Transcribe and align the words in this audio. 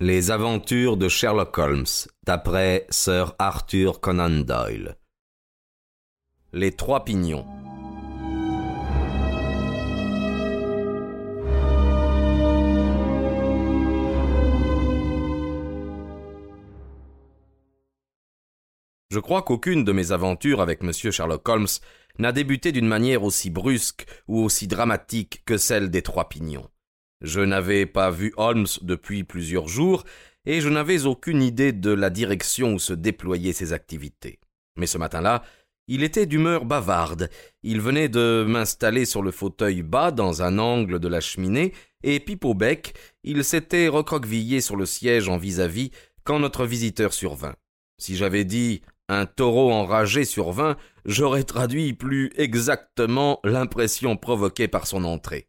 Les 0.00 0.30
aventures 0.30 0.98
de 0.98 1.08
Sherlock 1.08 1.56
Holmes, 1.56 1.86
d'après 2.22 2.86
Sir 2.90 3.34
Arthur 3.38 3.98
Conan 3.98 4.44
Doyle. 4.44 4.98
Les 6.52 6.72
trois 6.72 7.02
pignons. 7.02 7.46
Je 19.10 19.18
crois 19.18 19.40
qu'aucune 19.40 19.82
de 19.82 19.92
mes 19.92 20.12
aventures 20.12 20.60
avec 20.60 20.82
M. 20.82 20.92
Sherlock 20.92 21.48
Holmes 21.48 21.66
n'a 22.18 22.32
débuté 22.32 22.70
d'une 22.70 22.86
manière 22.86 23.22
aussi 23.22 23.48
brusque 23.48 24.04
ou 24.28 24.44
aussi 24.44 24.66
dramatique 24.66 25.42
que 25.46 25.56
celle 25.56 25.90
des 25.90 26.02
trois 26.02 26.28
pignons. 26.28 26.68
Je 27.20 27.40
n'avais 27.40 27.86
pas 27.86 28.10
vu 28.10 28.32
Holmes 28.36 28.66
depuis 28.82 29.24
plusieurs 29.24 29.68
jours, 29.68 30.04
et 30.44 30.60
je 30.60 30.68
n'avais 30.68 31.06
aucune 31.06 31.42
idée 31.42 31.72
de 31.72 31.90
la 31.90 32.10
direction 32.10 32.74
où 32.74 32.78
se 32.78 32.92
déployaient 32.92 33.52
ses 33.52 33.72
activités. 33.72 34.38
Mais 34.76 34.86
ce 34.86 34.98
matin-là, 34.98 35.42
il 35.88 36.02
était 36.02 36.26
d'humeur 36.26 36.64
bavarde. 36.64 37.30
Il 37.62 37.80
venait 37.80 38.08
de 38.08 38.44
m'installer 38.46 39.04
sur 39.04 39.22
le 39.22 39.30
fauteuil 39.30 39.82
bas 39.82 40.10
dans 40.10 40.42
un 40.42 40.58
angle 40.58 40.98
de 40.98 41.08
la 41.08 41.20
cheminée, 41.20 41.72
et 42.02 42.20
pipe 42.20 42.44
au 42.44 42.54
bec, 42.54 42.94
il 43.24 43.44
s'était 43.44 43.88
recroquevillé 43.88 44.60
sur 44.60 44.76
le 44.76 44.86
siège 44.86 45.28
en 45.28 45.38
vis-à-vis 45.38 45.90
quand 46.24 46.38
notre 46.38 46.66
visiteur 46.66 47.12
survint. 47.12 47.54
Si 47.98 48.16
j'avais 48.16 48.44
dit 48.44 48.82
un 49.08 49.26
taureau 49.26 49.72
enragé 49.72 50.24
survint, 50.24 50.76
j'aurais 51.04 51.44
traduit 51.44 51.94
plus 51.94 52.30
exactement 52.36 53.40
l'impression 53.44 54.16
provoquée 54.16 54.68
par 54.68 54.86
son 54.86 55.04
entrée. 55.04 55.48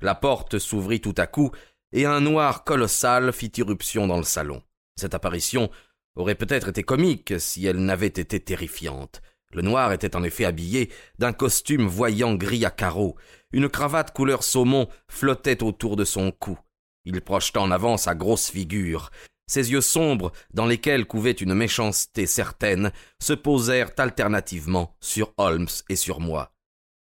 La 0.00 0.14
porte 0.14 0.58
s'ouvrit 0.58 1.00
tout 1.00 1.14
à 1.16 1.26
coup, 1.26 1.50
et 1.92 2.06
un 2.06 2.20
noir 2.20 2.64
colossal 2.64 3.32
fit 3.32 3.52
irruption 3.56 4.06
dans 4.06 4.16
le 4.16 4.24
salon. 4.24 4.62
Cette 4.96 5.14
apparition 5.14 5.70
aurait 6.16 6.34
peut-être 6.34 6.68
été 6.68 6.82
comique 6.82 7.34
si 7.38 7.66
elle 7.66 7.84
n'avait 7.84 8.06
été 8.06 8.40
terrifiante. 8.40 9.20
Le 9.52 9.62
noir 9.62 9.92
était 9.92 10.14
en 10.14 10.22
effet 10.22 10.44
habillé 10.44 10.90
d'un 11.18 11.32
costume 11.32 11.86
voyant 11.86 12.34
gris 12.34 12.64
à 12.64 12.70
carreaux. 12.70 13.16
Une 13.52 13.68
cravate 13.68 14.12
couleur 14.12 14.44
saumon 14.44 14.88
flottait 15.08 15.62
autour 15.62 15.96
de 15.96 16.04
son 16.04 16.30
cou. 16.30 16.58
Il 17.04 17.20
projeta 17.20 17.60
en 17.60 17.70
avant 17.70 17.96
sa 17.96 18.14
grosse 18.14 18.50
figure. 18.50 19.10
Ses 19.48 19.72
yeux 19.72 19.80
sombres, 19.80 20.30
dans 20.54 20.66
lesquels 20.66 21.06
couvait 21.06 21.32
une 21.32 21.54
méchanceté 21.54 22.26
certaine, 22.26 22.92
se 23.20 23.32
posèrent 23.32 23.90
alternativement 23.96 24.96
sur 25.00 25.32
Holmes 25.38 25.66
et 25.88 25.96
sur 25.96 26.20
moi. 26.20 26.52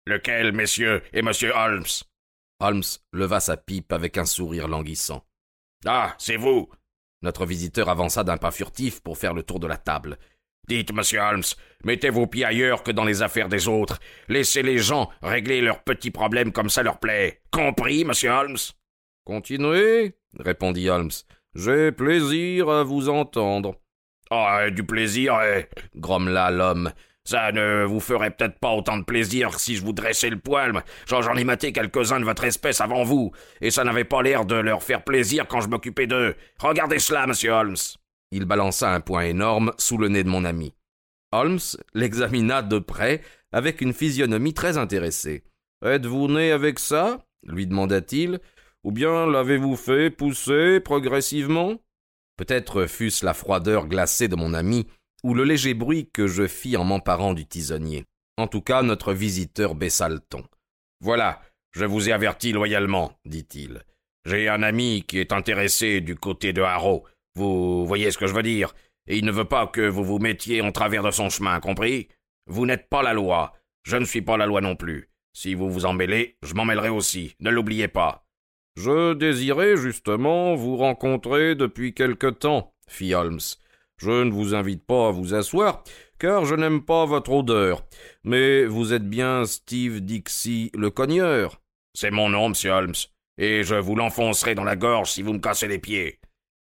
Lequel, 0.07 0.53
messieurs, 0.53 1.03
est 1.15 1.23
monsieur 1.23 1.53
Holmes? 1.55 1.87
Holmes 2.61 2.83
leva 3.13 3.41
sa 3.41 3.57
pipe 3.57 3.93
avec 3.93 4.17
un 4.19 4.25
sourire 4.25 4.69
languissant. 4.69 5.25
Ah, 5.85 6.15
c'est 6.19 6.37
vous 6.37 6.69
Notre 7.23 7.47
visiteur 7.47 7.89
avança 7.89 8.25
d'un 8.25 8.39
pas 8.39 8.51
furtif 8.51 9.01
pour 9.01 9.19
faire 9.19 9.35
le 9.35 9.43
tour 9.43 9.61
de 9.61 9.67
la 9.67 9.77
table. 9.77 10.19
Dites, 10.69 10.93
monsieur 10.93 11.21
Holmes, 11.21 11.45
mettez 11.85 12.11
vos 12.11 12.27
pieds 12.27 12.45
ailleurs 12.45 12.83
que 12.83 12.91
dans 12.91 13.05
les 13.05 13.23
affaires 13.23 13.49
des 13.49 13.69
autres. 13.69 14.01
Laissez 14.29 14.63
les 14.63 14.79
gens 14.79 15.11
régler 15.23 15.61
leurs 15.61 15.85
petits 15.85 16.11
problèmes 16.11 16.53
comme 16.53 16.71
ça 16.71 16.83
leur 16.83 16.99
plaît. 16.99 17.43
Compris, 17.53 18.05
monsieur 18.05 18.31
Holmes? 18.31 18.57
Continuez, 19.25 20.17
répondit 20.39 20.89
Holmes. 20.89 21.13
J'ai 21.55 21.93
plaisir 21.93 22.69
à 22.69 22.83
vous 22.83 23.09
entendre. 23.09 23.77
Ah, 24.31 24.71
du 24.71 24.85
plaisir, 24.85 25.39
eh, 25.43 25.69
grommela 25.95 26.51
l'homme. 26.51 26.93
Ça 27.27 27.51
ne 27.51 27.85
vous 27.85 27.99
ferait 27.99 28.31
peut-être 28.31 28.61
pas 28.61 28.71
autant 28.71 28.97
de 28.97 29.03
plaisir 29.03 29.59
si 29.59 29.75
je 29.75 29.83
vous 29.83 29.93
dressais 29.93 30.31
le 30.31 30.39
poil. 30.39 30.85
J'en 31.09 31.35
ai 31.35 31.43
maté 31.43 31.73
quelques-uns 31.73 32.21
de 32.21 32.25
votre 32.25 32.45
espèce 32.45 32.81
avant 32.81 33.03
vous, 33.03 33.33
et 33.61 33.73
ça 33.73 33.83
n'avait 33.83 34.05
pas 34.05 34.23
l'air 34.23 34.45
de 34.45 34.55
leur 34.55 34.85
faire 34.85 35.03
plaisir 35.03 35.49
quand 35.49 35.61
je 35.61 35.69
m'occupais 35.69 36.07
d'eux. 36.07 36.37
Regardez 36.61 37.01
cela, 37.01 37.27
monsieur 37.27 37.51
Holmes. 37.51 37.77
Il 38.31 38.45
balança 38.45 38.95
un 38.95 39.01
poing 39.01 39.23
énorme 39.23 39.73
sous 39.77 39.99
le 39.99 40.07
nez 40.07 40.23
de 40.23 40.29
mon 40.29 40.45
ami. 40.45 40.73
Holmes 41.33 41.59
l'examina 41.95 42.63
de 42.63 42.79
près 42.79 43.23
avec 43.51 43.81
une 43.81 43.93
physionomie 43.93 44.55
très 44.55 44.79
intéressée. 44.79 45.43
Êtes-vous 45.85 46.29
né 46.29 46.53
avec 46.53 46.79
ça? 46.79 47.19
lui 47.43 47.67
demanda-t-il, 47.67 48.41
ou 48.85 48.93
bien 48.93 49.27
l'avez-vous 49.27 49.77
fait 49.77 50.11
pousser 50.11 50.81
progressivement? 50.81 51.75
Peut-être 52.37 52.87
fût-ce 52.87 53.25
la 53.25 53.35
froideur 53.35 53.87
glacée 53.87 54.29
de 54.29 54.37
mon 54.37 54.55
ami 54.55 54.87
ou 55.23 55.35
le 55.35 55.45
léger 55.45 55.75
bruit 55.75 56.11
que 56.13 56.27
je 56.27 56.47
fis 56.47 56.77
en 56.77 56.85
m'emparant 56.85 57.35
du 57.35 57.47
tisonnier. 57.47 58.05
En 58.37 58.47
tout 58.47 58.61
cas, 58.61 58.83
notre 58.83 59.13
visiteur 59.13 59.75
baissa 59.75 60.09
le 60.09 60.21
ton. 60.21 60.45
Voilà, 61.01 61.41
je 61.73 61.85
vous 61.85 62.09
ai 62.09 62.13
averti 62.13 62.53
loyalement, 62.53 63.13
dit-il. 63.25 63.83
J'ai 64.25 64.49
un 64.49 64.63
ami 64.63 65.05
qui 65.07 65.19
est 65.19 65.33
intéressé 65.33 66.01
du 66.01 66.17
côté 66.17 66.53
de 66.53 66.63
Harrow. 66.63 67.05
Vous 67.35 67.87
voyez 67.87 68.11
ce 68.11 68.19
que 68.19 68.27
je 68.27 68.35
veux 68.35 68.43
dire? 68.43 68.75
Et 69.07 69.17
il 69.19 69.25
ne 69.25 69.31
veut 69.31 69.45
pas 69.45 69.67
que 69.67 69.89
vous 69.89 70.05
vous 70.05 70.19
mettiez 70.19 70.63
en 70.63 70.73
travers 70.73 71.03
de 71.03 71.11
son 71.11 71.31
chemin, 71.31 71.61
compris? 71.61 72.09
Vous 72.47 72.67
n'êtes 72.67 72.89
pas 72.89 73.03
la 73.03 73.13
loi. 73.13 73.53
Je 73.85 73.97
ne 73.97 74.05
suis 74.05 74.23
pas 74.23 74.37
la 74.37 74.47
loi 74.47 74.61
non 74.61 74.75
plus. 74.75 75.11
Si 75.33 75.55
vous 75.55 75.71
vous 75.71 75.85
en 75.85 75.97
je 75.99 76.55
m'en 76.55 76.65
mêlerai 76.65 76.89
aussi. 76.89 77.37
Ne 77.41 77.51
l'oubliez 77.51 77.89
pas. 77.89 78.27
Je 78.77 79.15
désirais 79.15 79.77
justement 79.77 80.55
vous 80.55 80.77
rencontrer 80.77 81.55
depuis 81.55 81.95
quelque 81.95 82.27
temps, 82.27 82.75
fit 82.89 83.15
Holmes. 83.15 83.41
Je 83.99 84.11
ne 84.11 84.31
vous 84.31 84.55
invite 84.55 84.85
pas 84.85 85.09
à 85.09 85.11
vous 85.11 85.35
asseoir, 85.35 85.83
car 86.19 86.45
je 86.45 86.55
n'aime 86.55 86.83
pas 86.83 87.07
votre 87.07 87.33
odeur. 87.33 87.83
Mais 88.25 88.65
vous 88.65 88.93
êtes 88.93 89.09
bien 89.09 89.45
Steve 89.47 90.01
Dixie 90.01 90.71
le 90.75 90.91
cogneur. 90.91 91.61
C'est 91.95 92.11
mon 92.11 92.29
nom, 92.29 92.51
monsieur 92.51 92.73
Holmes, 92.73 92.95
et 93.39 93.63
je 93.63 93.75
vous 93.75 93.97
l'enfoncerai 93.97 94.55
dans 94.55 94.65
la 94.65 94.77
gorge 94.77 95.11
si 95.11 95.23
vous 95.23 95.33
me 95.33 95.39
cassez 95.39 95.67
les 95.67 95.79
pieds. 95.79 96.21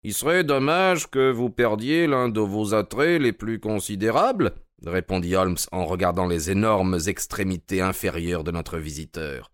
Il 0.03 0.13
serait 0.13 0.43
dommage 0.43 1.09
que 1.09 1.31
vous 1.31 1.49
perdiez 1.49 2.05
l'un 2.05 2.29
de 2.29 2.39
vos 2.39 2.75
attraits 2.75 3.19
les 3.19 3.33
plus 3.33 3.59
considérables, 3.59 4.53
répondit 4.85 5.35
Holmes 5.35 5.57
en 5.71 5.85
regardant 5.85 6.27
les 6.27 6.51
énormes 6.51 6.99
extrémités 7.07 7.81
inférieures 7.81 8.43
de 8.43 8.51
notre 8.51 8.77
visiteur. 8.77 9.51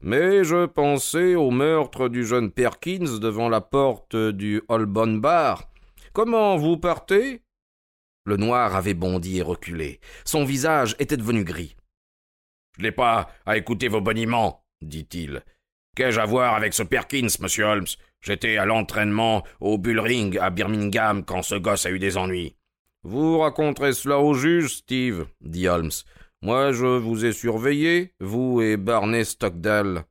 Mais 0.00 0.42
je 0.42 0.64
pensais 0.64 1.34
au 1.34 1.50
meurtre 1.50 2.08
du 2.08 2.24
jeune 2.24 2.50
Perkins 2.50 3.18
devant 3.20 3.50
la 3.50 3.60
porte 3.60 4.16
du 4.16 4.62
Holborn 4.68 5.20
Bar. 5.20 5.70
Comment 6.14 6.56
vous 6.56 6.76
partez? 6.76 7.42
Le 8.24 8.36
noir 8.36 8.76
avait 8.76 8.94
bondi 8.94 9.38
et 9.38 9.42
reculé. 9.42 9.98
Son 10.24 10.44
visage 10.44 10.94
était 11.00 11.16
devenu 11.16 11.42
gris. 11.42 11.74
Je 12.78 12.82
n'ai 12.82 12.92
pas 12.92 13.32
à 13.44 13.56
écouter 13.56 13.88
vos 13.88 14.00
boniments, 14.00 14.64
dit-il. 14.80 15.42
Qu'ai-je 15.96 16.20
à 16.20 16.24
voir 16.24 16.54
avec 16.54 16.72
ce 16.72 16.84
Perkins, 16.84 17.26
monsieur 17.40 17.64
Holmes? 17.64 17.88
J'étais 18.20 18.58
à 18.58 18.64
l'entraînement 18.64 19.42
au 19.58 19.76
Bullring 19.76 20.38
à 20.38 20.50
Birmingham 20.50 21.24
quand 21.24 21.42
ce 21.42 21.56
gosse 21.56 21.84
a 21.84 21.90
eu 21.90 21.98
des 21.98 22.16
ennuis. 22.16 22.54
Vous 23.02 23.40
raconterez 23.40 23.92
cela 23.92 24.20
au 24.20 24.34
juge, 24.34 24.72
Steve, 24.76 25.26
dit 25.40 25.66
Holmes. 25.66 25.90
Moi, 26.42 26.70
je 26.70 26.86
vous 26.86 27.24
ai 27.24 27.32
surveillé, 27.32 28.14
vous 28.20 28.62
et 28.62 28.76
Barney 28.76 29.24
Stockdale. 29.24 30.04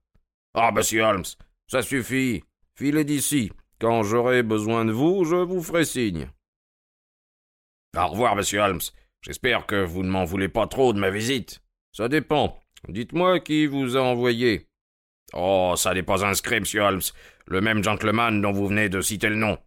Ah, 0.54 0.74
monsieur 0.74 1.04
Holmes, 1.04 1.24
ça 1.68 1.82
suffit. 1.82 2.44
Filez 2.76 3.06
d'ici. 3.06 3.54
Quand 3.84 4.02
j'aurai 4.02 4.44
besoin 4.44 4.86
de 4.86 4.94
vous, 4.94 5.26
je 5.26 5.36
vous 5.36 5.62
ferai 5.62 5.84
signe. 5.84 6.30
Au 7.98 8.08
revoir, 8.08 8.34
monsieur 8.34 8.62
Holmes. 8.62 8.80
J'espère 9.20 9.66
que 9.66 9.84
vous 9.84 10.04
ne 10.04 10.10
m'en 10.10 10.24
voulez 10.24 10.48
pas 10.48 10.68
trop 10.68 10.94
de 10.94 11.00
ma 11.00 11.10
visite. 11.10 11.62
Ça 11.92 12.08
dépend. 12.08 12.58
Dites-moi 12.88 13.42
qui 13.42 13.66
vous 13.66 13.98
a 13.98 14.00
envoyé. 14.00 14.70
Oh, 15.34 15.74
ça 15.76 15.94
n'est 15.94 16.02
pas 16.02 16.24
inscrit, 16.24 16.62
monsieur 16.62 16.80
Holmes. 16.80 17.02
Le 17.46 17.60
même 17.60 17.84
gentleman 17.84 18.42
dont 18.42 18.54
vous 18.54 18.70
venez 18.70 18.88
de 18.88 19.02
citer 19.02 19.28
le 19.28 19.36
nom. 19.36 19.58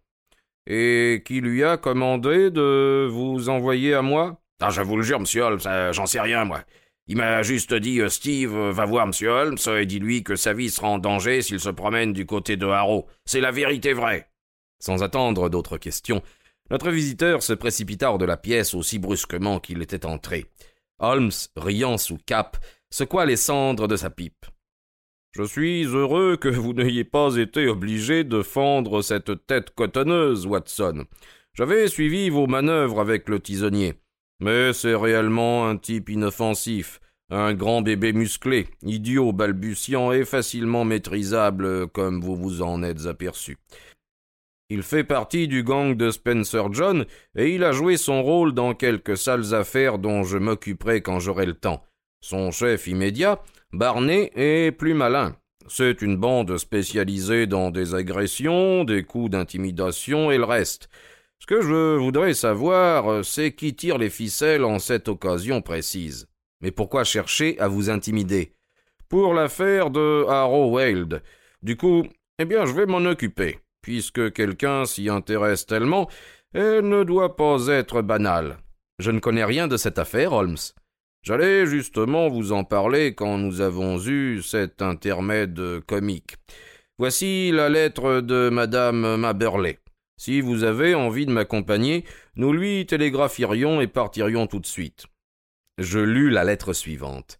Et 0.65 1.21
qui 1.23 1.39
lui 1.39 1.63
a 1.63 1.77
commandé 1.77 2.49
de 2.49 3.07
vous 3.11 3.49
envoyer 3.49 3.93
à 3.93 4.01
moi? 4.01 4.41
Ah, 4.59 4.71
je 4.71 4.81
vous 4.81 4.97
le 4.97 5.03
jure, 5.03 5.19
monsieur 5.19 5.43
Holmes, 5.43 5.61
euh, 5.67 5.93
j'en 5.93 6.07
sais 6.07 6.21
rien, 6.21 6.43
moi. 6.43 6.61
Il 7.09 7.17
m'a 7.17 7.41
juste 7.41 7.73
dit 7.73 8.01
euh, 8.01 8.09
Steve 8.09 8.55
euh, 8.55 8.71
va 8.71 8.85
voir 8.85 9.05
M. 9.05 9.27
Holmes 9.27 9.57
et 9.79 9.85
dis-lui 9.85 10.23
que 10.23 10.35
sa 10.35 10.53
vie 10.53 10.69
sera 10.69 10.89
en 10.89 10.99
danger 10.99 11.41
s'il 11.41 11.59
se 11.59 11.69
promène 11.69 12.11
du 12.11 12.25
côté 12.25 12.57
de 12.57 12.65
Harrow. 12.65 13.07
C'est 13.25 13.39
la 13.39 13.51
vérité 13.51 13.93
vraie. 13.93 14.29
Sans 14.79 15.03
attendre 15.03 15.49
d'autres 15.49 15.77
questions, 15.77 16.21
notre 16.69 16.91
visiteur 16.91 17.43
se 17.43 17.53
précipita 17.53 18.11
hors 18.11 18.17
de 18.17 18.25
la 18.25 18.35
pièce 18.35 18.73
aussi 18.73 18.99
brusquement 18.99 19.59
qu'il 19.59 19.81
était 19.81 20.05
entré. 20.05 20.45
Holmes, 20.99 21.31
riant 21.55 21.97
sous 21.97 22.17
cap, 22.25 22.57
secoua 22.89 23.25
les 23.25 23.37
cendres 23.37 23.87
de 23.87 23.95
sa 23.95 24.09
pipe. 24.09 24.45
Je 25.31 25.43
suis 25.43 25.83
heureux 25.85 26.35
que 26.35 26.49
vous 26.49 26.73
n'ayez 26.73 27.03
pas 27.03 27.35
été 27.35 27.67
obligé 27.67 28.23
de 28.23 28.41
fendre 28.41 29.01
cette 29.01 29.45
tête 29.45 29.69
cotonneuse, 29.75 30.45
Watson. 30.45 31.05
J'avais 31.53 31.87
suivi 31.87 32.29
vos 32.29 32.47
manœuvres 32.47 32.99
avec 32.99 33.29
le 33.29 33.39
tisonnier. 33.39 33.95
Mais 34.39 34.73
c'est 34.73 34.95
réellement 34.95 35.67
un 35.67 35.77
type 35.77 36.09
inoffensif, 36.09 36.99
un 37.29 37.53
grand 37.53 37.81
bébé 37.81 38.13
musclé, 38.13 38.67
idiot, 38.83 39.33
balbutiant 39.33 40.11
et 40.11 40.25
facilement 40.25 40.85
maîtrisable, 40.85 41.87
comme 41.87 42.21
vous 42.21 42.35
vous 42.35 42.61
en 42.61 42.83
êtes 42.83 43.05
aperçu. 43.07 43.57
Il 44.69 44.83
fait 44.83 45.05
partie 45.05 45.47
du 45.47 45.63
gang 45.63 45.95
de 45.95 46.11
Spencer 46.11 46.73
John, 46.73 47.05
et 47.35 47.55
il 47.55 47.63
a 47.63 47.71
joué 47.71 47.97
son 47.97 48.21
rôle 48.21 48.53
dans 48.53 48.73
quelques 48.73 49.17
sales 49.17 49.53
affaires 49.53 49.97
dont 49.97 50.23
je 50.23 50.37
m'occuperai 50.37 51.01
quand 51.01 51.19
j'aurai 51.19 51.45
le 51.45 51.53
temps. 51.53 51.83
Son 52.21 52.51
chef 52.51 52.87
immédiat, 52.87 53.41
Barney, 53.71 54.31
est 54.35 54.71
plus 54.71 54.93
malin. 54.93 55.35
C'est 55.69 56.01
une 56.01 56.17
bande 56.17 56.57
spécialisée 56.57 57.45
dans 57.45 57.71
des 57.71 57.95
agressions, 57.95 58.83
des 58.83 59.03
coups 59.03 59.31
d'intimidation 59.31 60.31
et 60.31 60.37
le 60.37 60.45
reste. 60.45 60.89
Ce 61.39 61.45
que 61.45 61.61
je 61.61 61.97
voudrais 61.97 62.33
savoir, 62.33 63.23
c'est 63.23 63.53
qui 63.53 63.75
tire 63.75 63.97
les 63.97 64.09
ficelles 64.09 64.63
en 64.63 64.79
cette 64.79 65.07
occasion 65.07 65.61
précise. 65.61 66.27
Mais 66.61 66.71
pourquoi 66.71 67.03
chercher 67.03 67.59
à 67.59 67.67
vous 67.67 67.89
intimider? 67.89 68.53
Pour 69.07 69.33
l'affaire 69.33 69.89
de 69.89 70.25
Harrow 70.27 70.75
Weald. 70.75 71.21
Du 71.61 71.77
coup, 71.77 72.03
eh 72.39 72.45
bien, 72.45 72.65
je 72.65 72.73
vais 72.73 72.85
m'en 72.85 73.05
occuper. 73.05 73.59
Puisque 73.81 74.33
quelqu'un 74.33 74.85
s'y 74.85 75.09
intéresse 75.09 75.65
tellement, 75.65 76.09
elle 76.53 76.89
ne 76.89 77.03
doit 77.03 77.35
pas 77.35 77.67
être 77.67 78.01
banale. 78.01 78.57
Je 78.99 79.11
ne 79.11 79.19
connais 79.19 79.45
rien 79.45 79.67
de 79.67 79.77
cette 79.77 79.99
affaire, 79.99 80.33
Holmes. 80.33 80.57
J'allais 81.21 81.65
justement 81.65 82.29
vous 82.29 82.51
en 82.51 82.63
parler 82.63 83.13
quand 83.13 83.37
nous 83.37 83.61
avons 83.61 83.99
eu 83.99 84.41
cet 84.41 84.81
intermède 84.81 85.61
comique. 85.85 86.35
Voici 86.97 87.51
la 87.51 87.69
lettre 87.69 88.21
de 88.21 88.49
madame 88.49 89.17
Maberley. 89.17 89.77
Si 90.17 90.41
vous 90.41 90.63
avez 90.63 90.95
envie 90.95 91.25
de 91.25 91.31
m'accompagner, 91.31 92.03
nous 92.35 92.51
lui 92.51 92.85
télégraphierions 92.85 93.81
et 93.81 93.87
partirions 93.87 94.47
tout 94.47 94.59
de 94.59 94.65
suite. 94.65 95.05
Je 95.77 95.99
lus 95.99 96.31
la 96.31 96.43
lettre 96.43 96.73
suivante. 96.73 97.39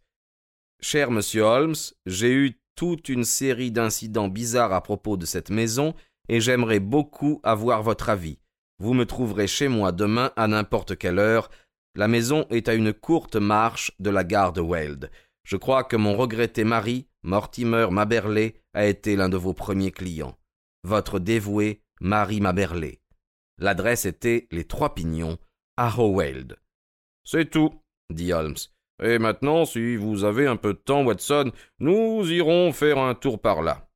Cher 0.79 1.09
monsieur 1.09 1.41
Holmes, 1.41 1.75
j'ai 2.06 2.31
eu 2.31 2.59
toute 2.75 3.09
une 3.09 3.24
série 3.24 3.71
d'incidents 3.71 4.27
bizarres 4.27 4.74
à 4.74 4.81
propos 4.81 5.18
de 5.18 5.25
cette 5.25 5.50
maison, 5.50 5.95
et 6.29 6.39
j'aimerais 6.39 6.79
beaucoup 6.79 7.39
avoir 7.44 7.81
votre 7.81 8.09
avis. 8.09 8.38
Vous 8.80 8.94
me 8.94 9.06
trouverez 9.06 9.47
chez 9.47 9.68
moi 9.68 9.91
demain 9.91 10.31
à 10.35 10.47
n'importe 10.47 10.95
quelle 10.97 11.18
heure. 11.18 11.50
La 11.95 12.07
maison 12.07 12.45
est 12.51 12.69
à 12.69 12.75
une 12.75 12.94
courte 12.94 13.38
marche 13.38 13.91
de 14.00 14.12
la 14.12 14.23
gare 14.23 14.53
de 14.53 14.62
Weld. 14.62 15.09
Je 15.44 15.57
crois 15.57 15.83
que 15.83 15.95
mon 15.95 16.15
regretté 16.15 16.63
mari, 16.63 17.07
Mortimer 17.23 17.88
Maberley, 17.89 18.62
a 18.73 18.85
été 18.85 19.15
l'un 19.15 19.30
de 19.30 19.38
vos 19.38 19.53
premiers 19.53 19.91
clients. 19.91 20.38
Votre 20.83 21.18
dévoué, 21.18 21.81
Marie 21.99 22.41
Maberley. 22.41 23.01
L'adresse 23.59 24.05
était 24.05 24.47
les 24.51 24.65
Trois 24.65 24.94
Pignons, 24.94 25.38
à 25.77 25.91
Howeld. 25.97 26.57
C'est 27.23 27.49
tout, 27.49 27.73
dit 28.09 28.33
Holmes. 28.33 28.55
Et 29.03 29.19
maintenant, 29.19 29.65
si 29.65 29.95
vous 29.95 30.23
avez 30.23 30.47
un 30.47 30.55
peu 30.55 30.73
de 30.73 30.79
temps, 30.79 31.03
Watson, 31.03 31.51
nous 31.79 32.31
irons 32.31 32.71
faire 32.71 32.97
un 32.97 33.15
tour 33.15 33.39
par 33.39 33.61
là. 33.61 33.88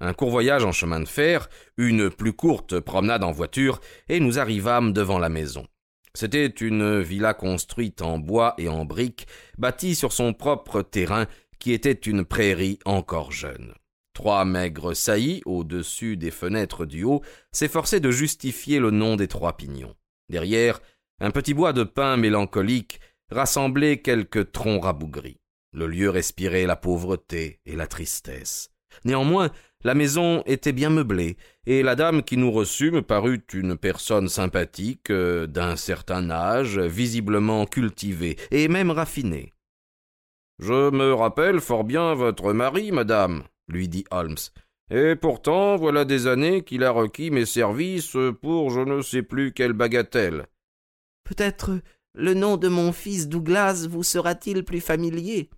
Un 0.00 0.12
court 0.12 0.30
voyage 0.30 0.64
en 0.64 0.72
chemin 0.72 1.00
de 1.00 1.08
fer, 1.08 1.48
une 1.78 2.10
plus 2.10 2.34
courte 2.34 2.80
promenade 2.80 3.24
en 3.24 3.32
voiture, 3.32 3.80
et 4.08 4.20
nous 4.20 4.38
arrivâmes 4.38 4.92
devant 4.92 5.18
la 5.18 5.30
maison. 5.30 5.66
C'était 6.14 6.46
une 6.46 7.00
villa 7.00 7.34
construite 7.34 8.02
en 8.02 8.18
bois 8.18 8.54
et 8.58 8.68
en 8.68 8.84
briques, 8.84 9.26
bâtie 9.58 9.94
sur 9.94 10.12
son 10.12 10.32
propre 10.32 10.82
terrain, 10.82 11.26
qui 11.58 11.72
était 11.72 11.92
une 11.92 12.24
prairie 12.24 12.78
encore 12.84 13.32
jeune. 13.32 13.74
Trois 14.16 14.46
maigres 14.46 14.96
saillies, 14.96 15.42
au-dessus 15.44 16.16
des 16.16 16.30
fenêtres 16.30 16.86
du 16.86 17.04
haut, 17.04 17.20
s'efforçaient 17.52 18.00
de 18.00 18.10
justifier 18.10 18.78
le 18.78 18.90
nom 18.90 19.14
des 19.14 19.28
trois 19.28 19.58
pignons. 19.58 19.94
Derrière, 20.30 20.80
un 21.20 21.30
petit 21.30 21.52
bois 21.52 21.74
de 21.74 21.84
pin 21.84 22.16
mélancolique 22.16 22.98
rassemblait 23.30 23.98
quelques 23.98 24.52
troncs 24.52 24.84
rabougris. 24.84 25.42
Le 25.74 25.86
lieu 25.86 26.08
respirait 26.08 26.64
la 26.64 26.76
pauvreté 26.76 27.60
et 27.66 27.76
la 27.76 27.86
tristesse. 27.86 28.70
Néanmoins, 29.04 29.50
la 29.84 29.92
maison 29.92 30.42
était 30.46 30.72
bien 30.72 30.88
meublée, 30.88 31.36
et 31.66 31.82
la 31.82 31.94
dame 31.94 32.22
qui 32.22 32.38
nous 32.38 32.50
reçut 32.50 32.92
me 32.92 33.02
parut 33.02 33.44
une 33.52 33.76
personne 33.76 34.30
sympathique, 34.30 35.10
euh, 35.10 35.46
d'un 35.46 35.76
certain 35.76 36.30
âge, 36.30 36.78
visiblement 36.78 37.66
cultivée, 37.66 38.38
et 38.50 38.68
même 38.68 38.90
raffinée. 38.90 39.52
Je 40.58 40.88
me 40.88 41.12
rappelle 41.12 41.60
fort 41.60 41.84
bien 41.84 42.14
votre 42.14 42.54
mari, 42.54 42.92
madame, 42.92 43.42
lui 43.68 43.88
dit 43.88 44.04
Holmes. 44.10 44.36
Et 44.90 45.16
pourtant, 45.16 45.76
voilà 45.76 46.04
des 46.04 46.26
années 46.26 46.62
qu'il 46.62 46.84
a 46.84 46.90
requis 46.90 47.30
mes 47.30 47.46
services 47.46 48.16
pour 48.40 48.70
je 48.70 48.80
ne 48.80 49.02
sais 49.02 49.22
plus 49.22 49.52
quelle 49.52 49.72
bagatelle. 49.72 50.46
Peut-être 51.24 51.80
le 52.14 52.34
nom 52.34 52.56
de 52.56 52.68
mon 52.68 52.92
fils 52.92 53.28
Douglas 53.28 53.86
vous 53.90 54.02
sera-t-il 54.02 54.64
plus 54.64 54.80
familier? 54.80 55.50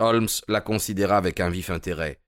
Holmes 0.00 0.28
la 0.48 0.60
considéra 0.60 1.16
avec 1.16 1.40
un 1.40 1.50
vif 1.50 1.70
intérêt. 1.70 2.20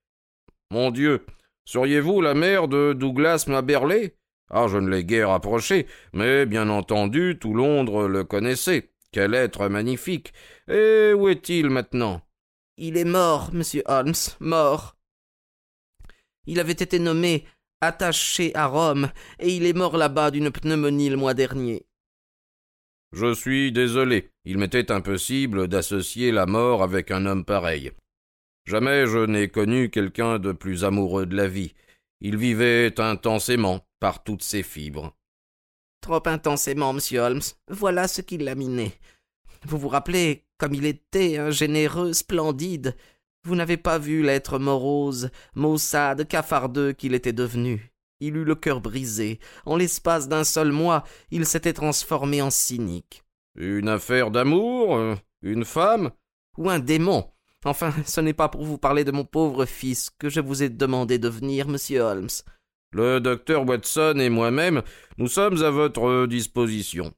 Mon 0.71 0.91
Dieu, 0.91 1.27
seriez-vous 1.65 2.21
la 2.21 2.35
mère 2.35 2.69
de 2.69 2.93
Douglas 2.93 3.45
Maberley 3.49 4.17
Ah, 4.51 4.67
je 4.69 4.79
ne 4.79 4.89
l'ai 4.89 5.05
guère 5.05 5.31
approché, 5.31 5.87
mais 6.13 6.47
bien 6.47 6.69
entendu, 6.69 7.39
tout 7.41 7.55
Londres 7.55 8.07
le 8.07 8.25
connaissait. 8.25 8.93
Quel 9.13 9.35
être 9.35 9.69
magnifique. 9.69 10.33
Et 10.69 11.13
où 11.13 11.29
est-il 11.29 11.71
maintenant? 11.71 12.21
Il 12.77 12.97
est 12.97 13.05
mort, 13.05 13.51
monsieur 13.53 13.83
Holmes, 13.87 14.15
mort. 14.41 14.96
Il 16.47 16.61
avait 16.61 16.73
été 16.73 16.99
nommé 16.99 17.45
attaché 17.81 18.55
à 18.55 18.67
Rome, 18.67 19.11
et 19.39 19.55
il 19.55 19.67
est 19.67 19.77
mort 19.77 19.97
là-bas 19.97 20.31
d'une 20.31 20.51
pneumonie 20.51 21.11
le 21.11 21.17
mois 21.17 21.35
dernier. 21.35 21.87
Je 23.13 23.35
suis 23.35 23.73
désolé. 23.73 24.31
Il 24.45 24.59
m'était 24.59 24.91
impossible 24.91 25.69
d'associer 25.69 26.33
la 26.33 26.47
mort 26.47 26.83
avec 26.83 27.11
un 27.11 27.27
homme 27.27 27.45
pareil. 27.45 27.93
Jamais 28.67 29.07
je 29.07 29.19
n'ai 29.19 29.49
connu 29.49 29.91
quelqu'un 29.91 30.39
de 30.39 30.53
plus 30.53 30.85
amoureux 30.85 31.27
de 31.27 31.37
la 31.37 31.47
vie. 31.47 31.75
Il 32.21 32.37
vivait 32.37 32.99
intensément, 33.01 33.87
par 34.01 34.25
toutes 34.25 34.43
ses 34.43 34.63
fibres. 34.63 35.17
Trop 36.01 36.23
intensément, 36.27 36.93
monsieur 36.93 37.21
Holmes. 37.21 37.43
Voilà 37.69 38.09
ce 38.09 38.23
qui 38.23 38.39
l'a 38.39 38.55
miné. 38.55 38.93
Vous 39.65 39.79
vous 39.79 39.89
rappelez 39.89 40.45
comme 40.59 40.75
il 40.75 40.87
était, 40.87 41.39
un 41.39 41.51
généreux, 41.51 42.13
splendide. 42.13 42.97
Vous 43.47 43.55
n'avez 43.55 43.77
pas 43.77 44.01
vu 44.01 44.25
l'être 44.25 44.59
morose, 44.59 45.31
maussade, 45.55 46.27
cafardeux 46.27 46.93
qu'il 46.93 47.15
était 47.15 47.33
devenu. 47.33 47.93
Il 48.19 48.37
eut 48.37 48.45
le 48.45 48.57
cœur 48.57 48.81
brisé. 48.81 49.39
En 49.67 49.77
l'espace 49.77 50.27
d'un 50.27 50.43
seul 50.43 50.73
mois, 50.73 51.05
il 51.31 51.47
s'était 51.47 51.73
transformé 51.73 52.43
en 52.43 52.51
cynique. 52.51 53.23
Une 53.55 53.89
affaire 53.89 54.33
d'amour 54.33 54.97
euh, 54.97 55.15
Une 55.43 55.65
femme 55.65 56.11
Ou 56.59 56.69
un 56.71 56.81
démon 56.81 57.31
Enfin, 57.65 57.95
ce 58.05 58.21
n'est 58.21 58.33
pas 58.33 58.49
pour 58.49 58.65
vous 58.65 58.79
parler 58.79 59.05
de 59.05 59.13
mon 59.13 59.25
pauvre 59.25 59.65
fils 59.65 60.11
que 60.19 60.29
je 60.29 60.41
vous 60.41 60.65
ai 60.65 60.69
demandé 60.69 61.21
de 61.21 61.29
venir, 61.29 61.69
monsieur 61.69 62.01
Holmes. 62.01 62.29
Le 62.91 63.21
docteur 63.21 63.65
Watson 63.65 64.19
et 64.19 64.29
moi-même, 64.29 64.83
nous 65.19 65.29
sommes 65.29 65.63
à 65.63 65.71
votre 65.71 66.27
disposition. 66.27 67.15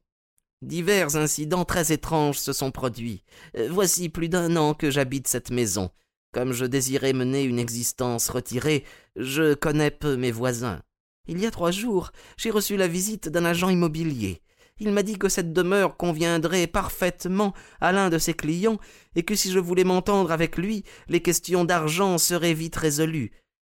Divers 0.61 1.15
incidents 1.15 1.65
très 1.65 1.91
étranges 1.91 2.37
se 2.37 2.53
sont 2.53 2.69
produits. 2.69 3.23
Euh, 3.57 3.67
voici 3.71 4.09
plus 4.09 4.29
d'un 4.29 4.57
an 4.57 4.75
que 4.75 4.91
j'habite 4.91 5.27
cette 5.27 5.49
maison. 5.49 5.89
Comme 6.31 6.53
je 6.53 6.65
désirais 6.65 7.13
mener 7.13 7.43
une 7.43 7.57
existence 7.57 8.29
retirée, 8.29 8.83
je 9.15 9.55
connais 9.55 9.89
peu 9.89 10.15
mes 10.15 10.31
voisins. 10.31 10.79
Il 11.27 11.39
y 11.39 11.47
a 11.47 11.51
trois 11.51 11.71
jours, 11.71 12.11
j'ai 12.37 12.51
reçu 12.51 12.77
la 12.77 12.87
visite 12.87 13.29
d'un 13.29 13.45
agent 13.45 13.69
immobilier. 13.69 14.41
Il 14.79 14.91
m'a 14.91 15.01
dit 15.01 15.17
que 15.17 15.27
cette 15.27 15.53
demeure 15.53 15.97
conviendrait 15.97 16.67
parfaitement 16.67 17.53
à 17.81 17.91
l'un 17.91 18.09
de 18.09 18.19
ses 18.19 18.35
clients 18.35 18.77
et 19.15 19.23
que 19.23 19.35
si 19.35 19.51
je 19.51 19.59
voulais 19.59 19.83
m'entendre 19.83 20.31
avec 20.31 20.57
lui, 20.57 20.83
les 21.07 21.21
questions 21.21 21.65
d'argent 21.65 22.19
seraient 22.19 22.53
vite 22.53 22.75
résolues. 22.75 23.31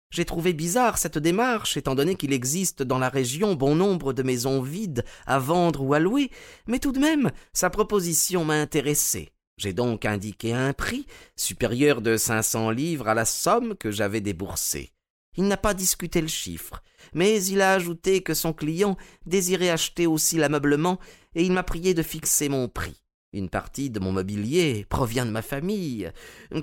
J'ai 0.10 0.26
trouvé 0.26 0.54
bizarre 0.54 0.98
cette 0.98 1.18
démarche, 1.18 1.78
étant 1.78 1.94
donné 1.94 2.16
qu'il 2.16 2.34
existe 2.34 2.82
dans 2.82 2.98
la 2.98 3.10
région 3.10 3.54
bon 3.54 3.76
nombre 3.76 4.14
de 4.14 4.24
maisons 4.24 4.62
vides 4.62 5.06
à 5.28 5.38
vendre 5.38 5.84
ou 5.84 5.94
à 5.94 6.00
louer, 6.00 6.32
mais 6.66 6.80
tout 6.80 6.92
de 6.92 7.00
même 7.00 7.32
sa 7.54 7.70
proposition 7.70 8.46
m'a 8.46 8.56
intéressé. 8.56 9.30
J'ai 9.58 9.74
donc 9.74 10.06
indiqué 10.06 10.54
un 10.54 10.72
prix 10.74 11.08
supérieur 11.36 12.02
de 12.02 12.16
cinq 12.16 12.44
cents 12.44 12.70
livres 12.70 13.08
à 13.08 13.16
la 13.16 13.26
somme 13.26 13.76
que 13.76 13.90
j'avais 13.90 14.22
déboursée. 14.22 14.92
Il 15.36 15.48
n'a 15.48 15.58
pas 15.58 15.74
discuté 15.74 16.22
le 16.22 16.28
chiffre, 16.28 16.82
mais 17.14 17.44
il 17.44 17.62
a 17.62 17.74
ajouté 17.74 18.22
que 18.22 18.34
son 18.34 18.54
client 18.54 18.98
désirait 19.26 19.70
acheter 19.70 20.06
aussi 20.08 20.38
l'ameublement 20.38 21.00
et 21.36 21.44
il 21.44 21.52
m'a 21.52 21.64
prié 21.64 21.94
de 21.94 22.04
fixer 22.04 22.50
mon 22.50 22.68
prix. 22.68 23.02
Une 23.34 23.50
partie 23.50 23.90
de 23.90 24.00
mon 24.00 24.12
mobilier 24.12 24.86
provient 24.90 25.26
de 25.26 25.32
ma 25.32 25.42
famille. 25.42 26.12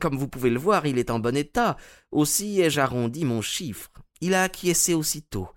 Comme 0.01 0.17
vous 0.17 0.29
pouvez 0.29 0.51
le 0.51 0.59
voir, 0.59 0.87
il 0.87 0.99
est 0.99 1.11
en 1.11 1.19
bon 1.19 1.37
état. 1.37 1.77
Aussi 2.11 2.61
ai-je 2.61 2.81
arrondi 2.81 3.25
mon 3.25 3.43
chiffre. 3.43 3.91
Il 4.21 4.35
a 4.35 4.45
acquiescé 4.45 4.95
aussitôt. 4.95 5.49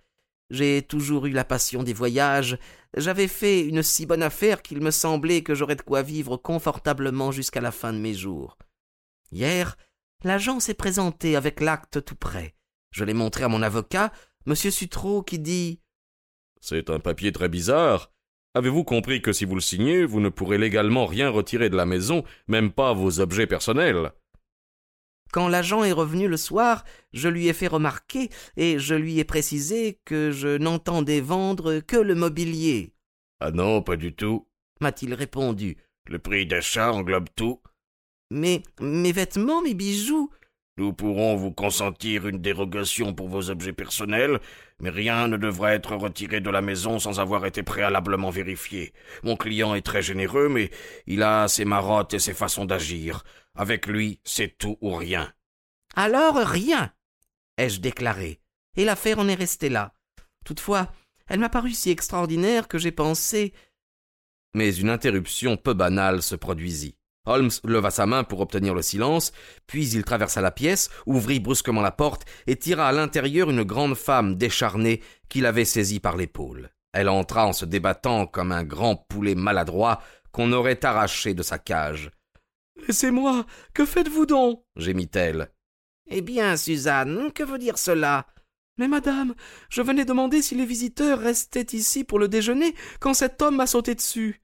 J'ai 0.49 0.81
toujours 0.81 1.25
eu 1.25 1.31
la 1.31 1.43
passion 1.43 1.83
des 1.83 1.93
voyages. 1.93 2.57
J'avais 2.95 3.27
fait 3.27 3.61
une 3.61 3.83
si 3.83 4.05
bonne 4.05 4.23
affaire 4.23 4.61
qu'il 4.61 4.81
me 4.81 4.91
semblait 4.91 5.41
que 5.41 5.53
j'aurais 5.53 5.75
de 5.75 5.81
quoi 5.81 6.01
vivre 6.01 6.37
confortablement 6.37 7.31
jusqu'à 7.31 7.61
la 7.61 7.71
fin 7.71 7.91
de 7.91 7.99
mes 7.99 8.13
jours. 8.13 8.57
Hier, 9.31 9.77
l'agent 10.23 10.59
s'est 10.59 10.73
présenté 10.73 11.35
avec 11.35 11.59
l'acte 11.59 12.03
tout 12.03 12.15
prêt. 12.15 12.55
Je 12.91 13.03
l'ai 13.03 13.13
montré 13.13 13.43
à 13.43 13.49
mon 13.49 13.61
avocat, 13.61 14.13
M. 14.45 14.55
Sutreau, 14.55 15.21
qui 15.21 15.39
dit 15.39 15.81
C'est 16.61 16.89
un 16.89 16.99
papier 16.99 17.33
très 17.33 17.49
bizarre. 17.49 18.11
Avez-vous 18.53 18.85
compris 18.85 19.21
que 19.21 19.33
si 19.33 19.43
vous 19.43 19.55
le 19.55 19.61
signez, 19.61 20.05
vous 20.05 20.21
ne 20.21 20.29
pourrez 20.29 20.57
légalement 20.57 21.05
rien 21.05 21.29
retirer 21.29 21.69
de 21.69 21.75
la 21.75 21.85
maison, 21.85 22.23
même 22.47 22.71
pas 22.71 22.93
vos 22.93 23.19
objets 23.19 23.47
personnels? 23.47 24.13
Quand 25.31 25.47
l'agent 25.47 25.83
est 25.83 25.91
revenu 25.91 26.27
le 26.27 26.37
soir, 26.37 26.83
je 27.13 27.27
lui 27.27 27.47
ai 27.47 27.53
fait 27.53 27.67
remarquer 27.67 28.29
et 28.55 28.79
je 28.79 28.95
lui 28.95 29.19
ai 29.19 29.23
précisé 29.23 29.99
que 30.05 30.31
je 30.31 30.57
n'entendais 30.57 31.21
vendre 31.21 31.79
que 31.79 31.97
le 31.97 32.15
mobilier. 32.15 32.93
Ah 33.39 33.51
non, 33.51 33.81
pas 33.81 33.97
du 33.97 34.13
tout, 34.13 34.47
m'a-t-il 34.81 35.13
répondu. 35.13 35.77
Le 36.05 36.19
prix 36.19 36.45
d'achat 36.45 36.91
englobe 36.91 37.29
tout. 37.35 37.61
Mais 38.31 38.63
mes 38.79 39.11
vêtements, 39.11 39.61
mes 39.61 39.73
bijoux, 39.73 40.29
Nous 40.77 40.93
pourrons 40.93 41.35
vous 41.35 41.51
consentir 41.51 42.27
une 42.27 42.37
dérogation 42.37 43.13
pour 43.13 43.27
vos 43.27 43.49
objets 43.49 43.73
personnels, 43.73 44.39
mais 44.79 44.91
rien 44.91 45.27
ne 45.27 45.37
devrait 45.37 45.75
être 45.75 45.95
retiré 45.95 46.39
de 46.39 46.51
la 46.51 46.61
maison 46.61 46.99
sans 46.99 47.19
avoir 47.19 47.47
été 47.47 47.63
préalablement 47.63 48.29
vérifié. 48.29 48.93
Mon 49.23 49.35
client 49.35 49.73
est 49.73 49.85
très 49.85 50.03
généreux, 50.03 50.49
mais 50.49 50.69
il 51.07 51.23
a 51.23 51.47
ses 51.47 51.65
marottes 51.65 52.13
et 52.13 52.19
ses 52.19 52.33
façons 52.35 52.65
d'agir. 52.65 53.23
Avec 53.55 53.87
lui, 53.87 54.19
c'est 54.23 54.55
tout 54.57 54.77
ou 54.81 54.93
rien. 54.95 55.33
Alors 55.95 56.35
rien 56.35 56.93
ai-je 57.57 57.79
déclaré, 57.79 58.39
et 58.75 58.85
l'affaire 58.85 59.19
en 59.19 59.27
est 59.27 59.33
restée 59.33 59.69
là. 59.69 59.93
Toutefois, 60.45 60.91
elle 61.27 61.39
m'a 61.39 61.49
paru 61.49 61.71
si 61.71 61.89
extraordinaire 61.89 62.67
que 62.67 62.77
j'ai 62.77 62.91
pensé. 62.91 63.53
Mais 64.53 64.75
une 64.75 64.89
interruption 64.89 65.57
peu 65.57 65.73
banale 65.73 66.21
se 66.21 66.35
produisit. 66.35 66.95
Holmes 67.27 67.51
leva 67.63 67.91
sa 67.91 68.05
main 68.05 68.23
pour 68.23 68.39
obtenir 68.39 68.73
le 68.73 68.81
silence, 68.81 69.31
puis 69.67 69.89
il 69.89 70.03
traversa 70.03 70.41
la 70.41 70.51
pièce, 70.51 70.89
ouvrit 71.05 71.39
brusquement 71.39 71.81
la 71.81 71.91
porte 71.91 72.25
et 72.47 72.55
tira 72.55 72.87
à 72.87 72.91
l'intérieur 72.91 73.49
une 73.49 73.63
grande 73.63 73.95
femme 73.95 74.35
décharnée 74.35 75.01
qu'il 75.29 75.45
avait 75.45 75.65
saisie 75.65 75.99
par 75.99 76.17
l'épaule. 76.17 76.69
Elle 76.93 77.09
entra 77.09 77.45
en 77.45 77.53
se 77.53 77.65
débattant 77.65 78.25
comme 78.25 78.51
un 78.51 78.63
grand 78.63 78.95
poulet 78.95 79.35
maladroit 79.35 80.01
qu'on 80.31 80.51
aurait 80.53 80.83
arraché 80.85 81.33
de 81.33 81.43
sa 81.43 81.59
cage. 81.59 82.11
Laissez-moi. 82.87 83.45
Que 83.73 83.85
faites-vous 83.85 84.25
donc? 84.25 84.63
gémit-elle. 84.75 85.51
Eh 86.09 86.21
bien, 86.21 86.55
Suzanne, 86.55 87.31
que 87.33 87.43
veut 87.43 87.57
dire 87.57 87.77
cela 87.77 88.27
Mais 88.77 88.87
madame, 88.87 89.33
je 89.69 89.81
venais 89.81 90.05
demander 90.05 90.41
si 90.41 90.55
les 90.55 90.65
visiteurs 90.65 91.19
restaient 91.19 91.67
ici 91.73 92.03
pour 92.03 92.19
le 92.19 92.27
déjeuner 92.27 92.73
quand 92.99 93.13
cet 93.13 93.41
homme 93.41 93.57
m'a 93.57 93.67
sauté 93.67 93.93
dessus. 93.95 94.41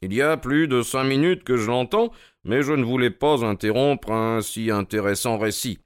Il 0.00 0.14
y 0.14 0.22
a 0.22 0.36
plus 0.36 0.68
de 0.68 0.82
cinq 0.82 1.04
minutes 1.04 1.42
que 1.42 1.56
je 1.56 1.66
l'entends, 1.66 2.12
mais 2.44 2.62
je 2.62 2.72
ne 2.72 2.84
voulais 2.84 3.10
pas 3.10 3.44
interrompre 3.44 4.12
un 4.12 4.40
si 4.40 4.70
intéressant 4.70 5.38
récit. 5.38 5.78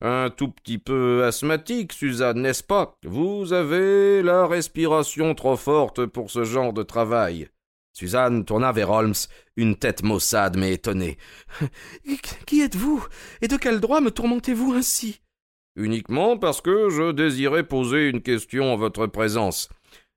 Un 0.00 0.30
tout 0.30 0.48
petit 0.48 0.78
peu 0.78 1.22
asthmatique, 1.24 1.92
Suzanne, 1.92 2.42
n'est-ce 2.42 2.64
pas? 2.64 2.96
Vous 3.04 3.52
avez 3.52 4.20
la 4.22 4.48
respiration 4.48 5.36
trop 5.36 5.56
forte 5.56 6.06
pour 6.06 6.28
ce 6.28 6.42
genre 6.42 6.72
de 6.72 6.82
travail. 6.82 7.48
Suzanne 7.92 8.44
tourna 8.44 8.72
vers 8.72 8.90
Holmes, 8.90 9.14
une 9.56 9.76
tête 9.76 10.02
maussade 10.02 10.56
mais 10.56 10.72
étonnée. 10.72 11.18
Qui 12.46 12.62
êtes-vous? 12.62 13.06
Et 13.42 13.48
de 13.48 13.56
quel 13.56 13.78
droit 13.78 14.00
me 14.00 14.10
tourmentez-vous 14.10 14.72
ainsi? 14.72 15.20
Uniquement 15.76 16.36
parce 16.36 16.60
que 16.60 16.90
je 16.90 17.12
désirais 17.12 17.64
poser 17.64 18.08
une 18.08 18.22
question 18.22 18.72
en 18.72 18.76
votre 18.76 19.06
présence. 19.06 19.68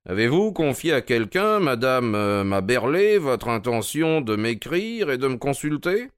Avez-vous 0.08 0.52
confié 0.52 0.94
à 0.94 1.02
quelqu'un, 1.02 1.60
madame 1.60 2.14
euh, 2.14 2.44
Maberley, 2.44 3.18
votre 3.18 3.48
intention 3.48 4.22
de 4.22 4.36
m'écrire 4.36 5.10
et 5.10 5.18
de 5.18 5.28
me 5.28 5.38
consulter? 5.38 6.12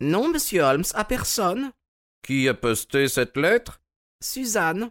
Non, 0.00 0.28
monsieur 0.28 0.62
Holmes, 0.62 0.84
à 0.94 1.04
personne. 1.04 1.70
Qui 2.26 2.48
a 2.48 2.54
posté 2.54 3.06
cette 3.06 3.36
lettre? 3.36 3.80
Suzanne. 4.20 4.90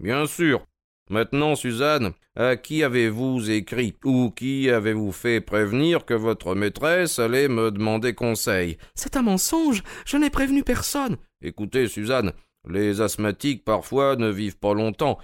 Bien 0.00 0.26
sûr. 0.26 0.66
Maintenant, 1.08 1.56
Suzanne, 1.56 2.12
à 2.36 2.56
qui 2.56 2.84
avez-vous 2.84 3.50
écrit 3.50 3.96
ou 4.04 4.30
qui 4.32 4.68
avez-vous 4.68 5.10
fait 5.10 5.40
prévenir 5.40 6.04
que 6.04 6.12
votre 6.12 6.54
maîtresse 6.54 7.18
allait 7.18 7.48
me 7.48 7.70
demander 7.70 8.12
conseil? 8.12 8.76
C'est 8.94 9.16
un 9.16 9.22
mensonge. 9.22 9.82
Je 10.04 10.18
n'ai 10.18 10.28
prévenu 10.28 10.62
personne. 10.62 11.16
Écoutez, 11.40 11.88
Suzanne, 11.88 12.34
les 12.68 13.00
asthmatiques 13.00 13.64
parfois 13.64 14.16
ne 14.16 14.28
vivent 14.28 14.58
pas 14.58 14.74
longtemps. 14.74 15.18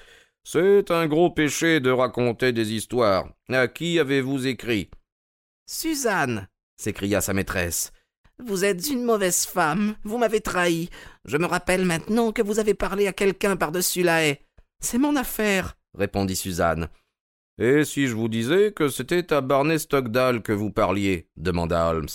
C'est 0.46 0.90
un 0.90 1.06
gros 1.06 1.30
péché 1.30 1.80
de 1.80 1.90
raconter 1.90 2.52
des 2.52 2.74
histoires. 2.74 3.26
À 3.48 3.66
qui 3.66 3.98
avez-vous 3.98 4.46
écrit 4.46 4.90
Suzanne 5.66 6.48
s'écria 6.76 7.22
sa 7.22 7.32
maîtresse. 7.32 7.92
Vous 8.38 8.64
êtes 8.64 8.88
une 8.88 9.04
mauvaise 9.04 9.46
femme. 9.46 9.96
Vous 10.04 10.18
m'avez 10.18 10.42
trahi. 10.42 10.90
Je 11.24 11.38
me 11.38 11.46
rappelle 11.46 11.86
maintenant 11.86 12.30
que 12.30 12.42
vous 12.42 12.58
avez 12.58 12.74
parlé 12.74 13.06
à 13.06 13.14
quelqu'un 13.14 13.56
par-dessus 13.56 14.02
la 14.02 14.26
haie. 14.26 14.44
C'est 14.80 14.98
mon 14.98 15.16
affaire, 15.16 15.78
répondit 15.94 16.36
Suzanne. 16.36 16.88
Et 17.58 17.84
si 17.84 18.06
je 18.06 18.14
vous 18.14 18.28
disais 18.28 18.72
que 18.72 18.88
c'était 18.88 19.32
à 19.32 19.40
Barney 19.40 19.78
Stockdale 19.78 20.42
que 20.42 20.52
vous 20.52 20.70
parliez 20.70 21.30
demanda 21.36 21.88
Holmes. 21.88 22.08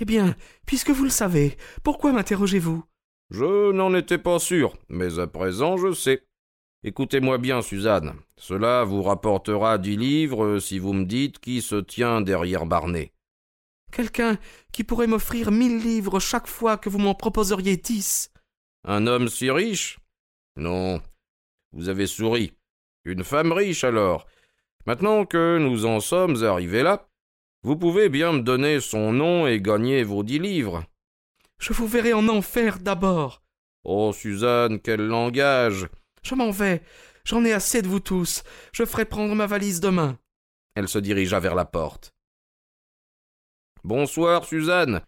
Eh 0.00 0.04
bien, 0.04 0.36
puisque 0.66 0.90
vous 0.90 1.04
le 1.04 1.10
savez, 1.10 1.56
pourquoi 1.82 2.12
m'interrogez-vous? 2.12 2.84
Je 3.30 3.72
n'en 3.72 3.94
étais 3.94 4.18
pas 4.18 4.38
sûr, 4.38 4.76
mais 4.88 5.18
à 5.18 5.26
présent 5.26 5.76
je 5.78 5.92
sais. 5.92 6.27
Écoutez-moi 6.84 7.38
bien, 7.38 7.60
Suzanne. 7.60 8.14
Cela 8.36 8.84
vous 8.84 9.02
rapportera 9.02 9.78
dix 9.78 9.96
livres 9.96 10.60
si 10.60 10.78
vous 10.78 10.92
me 10.92 11.04
dites 11.04 11.40
qui 11.40 11.60
se 11.60 11.76
tient 11.76 12.20
derrière 12.20 12.66
Barney. 12.66 13.12
Quelqu'un 13.90 14.38
qui 14.70 14.84
pourrait 14.84 15.08
m'offrir 15.08 15.50
mille 15.50 15.78
livres 15.78 16.20
chaque 16.20 16.46
fois 16.46 16.76
que 16.76 16.88
vous 16.88 16.98
m'en 16.98 17.14
proposeriez 17.14 17.76
dix. 17.76 18.30
Un 18.84 19.08
homme 19.08 19.28
si 19.28 19.50
riche? 19.50 19.98
Non. 20.56 21.02
Vous 21.72 21.88
avez 21.88 22.06
souri. 22.06 22.52
Une 23.04 23.24
femme 23.24 23.52
riche 23.52 23.82
alors. 23.82 24.26
Maintenant 24.86 25.26
que 25.26 25.58
nous 25.58 25.84
en 25.84 25.98
sommes 25.98 26.44
arrivés 26.44 26.82
là, 26.82 27.08
vous 27.62 27.76
pouvez 27.76 28.08
bien 28.08 28.32
me 28.32 28.42
donner 28.42 28.80
son 28.80 29.12
nom 29.12 29.48
et 29.48 29.60
gagner 29.60 30.04
vos 30.04 30.22
dix 30.22 30.38
livres. 30.38 30.84
Je 31.58 31.72
vous 31.72 31.88
verrai 31.88 32.12
en 32.12 32.28
enfer 32.28 32.78
d'abord. 32.78 33.42
Oh, 33.82 34.12
Suzanne, 34.12 34.78
quel 34.78 35.00
langage. 35.00 35.88
Je 36.22 36.34
m'en 36.34 36.50
vais. 36.50 36.82
J'en 37.24 37.44
ai 37.44 37.52
assez 37.52 37.82
de 37.82 37.88
vous 37.88 38.00
tous. 38.00 38.42
Je 38.72 38.84
ferai 38.84 39.04
prendre 39.04 39.34
ma 39.34 39.46
valise 39.46 39.80
demain. 39.80 40.18
Elle 40.74 40.88
se 40.88 40.98
dirigea 40.98 41.40
vers 41.40 41.54
la 41.54 41.64
porte. 41.64 42.14
Bonsoir, 43.84 44.44
Suzanne. 44.44 45.02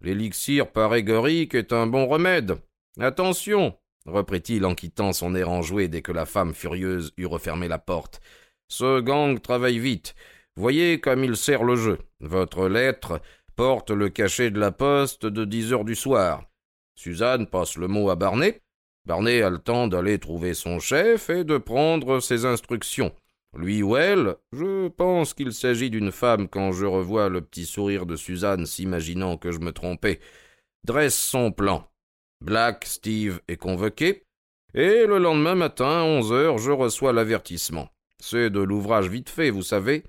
L'élixir 0.00 0.70
parégorique 0.70 1.54
est 1.54 1.72
un 1.72 1.86
bon 1.86 2.06
remède. 2.06 2.58
Attention, 3.00 3.78
reprit-il 4.06 4.64
en 4.64 4.74
quittant 4.74 5.12
son 5.12 5.34
air 5.34 5.50
enjoué 5.50 5.88
dès 5.88 6.02
que 6.02 6.12
la 6.12 6.26
femme 6.26 6.54
furieuse 6.54 7.12
eut 7.16 7.26
refermé 7.26 7.68
la 7.68 7.78
porte. 7.78 8.20
Ce 8.68 9.00
gang 9.00 9.40
travaille 9.40 9.78
vite. 9.78 10.14
Voyez 10.56 11.00
comme 11.00 11.24
il 11.24 11.36
sert 11.36 11.64
le 11.64 11.76
jeu. 11.76 11.98
Votre 12.20 12.68
lettre 12.68 13.20
porte 13.56 13.90
le 13.90 14.08
cachet 14.08 14.50
de 14.50 14.60
la 14.60 14.72
poste 14.72 15.26
de 15.26 15.44
dix 15.44 15.72
heures 15.72 15.84
du 15.84 15.94
soir. 15.94 16.44
Suzanne 16.96 17.46
passe 17.46 17.76
le 17.76 17.88
mot 17.88 18.10
à 18.10 18.16
Barnet. 18.16 18.63
Barnet 19.06 19.42
a 19.42 19.50
le 19.50 19.58
temps 19.58 19.86
d'aller 19.86 20.18
trouver 20.18 20.54
son 20.54 20.80
chef 20.80 21.28
et 21.30 21.44
de 21.44 21.58
prendre 21.58 22.20
ses 22.20 22.46
instructions. 22.46 23.14
Lui 23.56 23.82
ou 23.82 23.96
elle, 23.96 24.36
je 24.52 24.88
pense 24.88 25.34
qu'il 25.34 25.52
s'agit 25.52 25.90
d'une 25.90 26.10
femme 26.10 26.48
quand 26.48 26.72
je 26.72 26.86
revois 26.86 27.28
le 27.28 27.40
petit 27.40 27.66
sourire 27.66 28.06
de 28.06 28.16
Suzanne 28.16 28.66
s'imaginant 28.66 29.36
que 29.36 29.52
je 29.52 29.60
me 29.60 29.72
trompais, 29.72 30.20
dresse 30.84 31.16
son 31.16 31.52
plan. 31.52 31.86
Black 32.40 32.84
Steve 32.84 33.40
est 33.46 33.56
convoqué, 33.56 34.24
et 34.74 35.06
le 35.06 35.18
lendemain 35.18 35.54
matin, 35.54 36.00
à 36.00 36.02
onze 36.02 36.32
heures, 36.32 36.58
je 36.58 36.72
reçois 36.72 37.12
l'avertissement. 37.12 37.88
C'est 38.20 38.50
de 38.50 38.60
l'ouvrage 38.60 39.08
vite 39.08 39.30
fait, 39.30 39.50
vous 39.50 39.62
savez. 39.62 40.02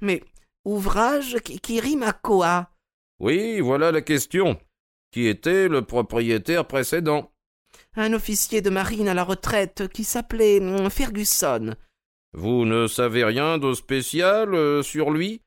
Mais 0.00 0.22
ouvrage 0.64 1.36
qui, 1.44 1.60
qui 1.60 1.80
rime 1.80 2.02
à 2.02 2.12
quoi? 2.12 2.70
Oui, 3.18 3.60
voilà 3.60 3.92
la 3.92 4.00
question. 4.00 4.58
Qui 5.10 5.26
était 5.26 5.68
le 5.68 5.82
propriétaire 5.82 6.66
précédent? 6.66 7.30
Un 7.96 8.12
officier 8.12 8.60
de 8.60 8.70
marine 8.70 9.08
à 9.08 9.14
la 9.14 9.24
retraite 9.24 9.88
qui 9.88 10.04
s'appelait 10.04 10.60
hum, 10.60 10.90
Fergusson. 10.90 11.74
Vous 12.32 12.64
ne 12.64 12.86
savez 12.86 13.24
rien 13.24 13.58
de 13.58 13.72
spécial 13.72 14.54
euh, 14.54 14.82
sur 14.82 15.10
lui? 15.10 15.42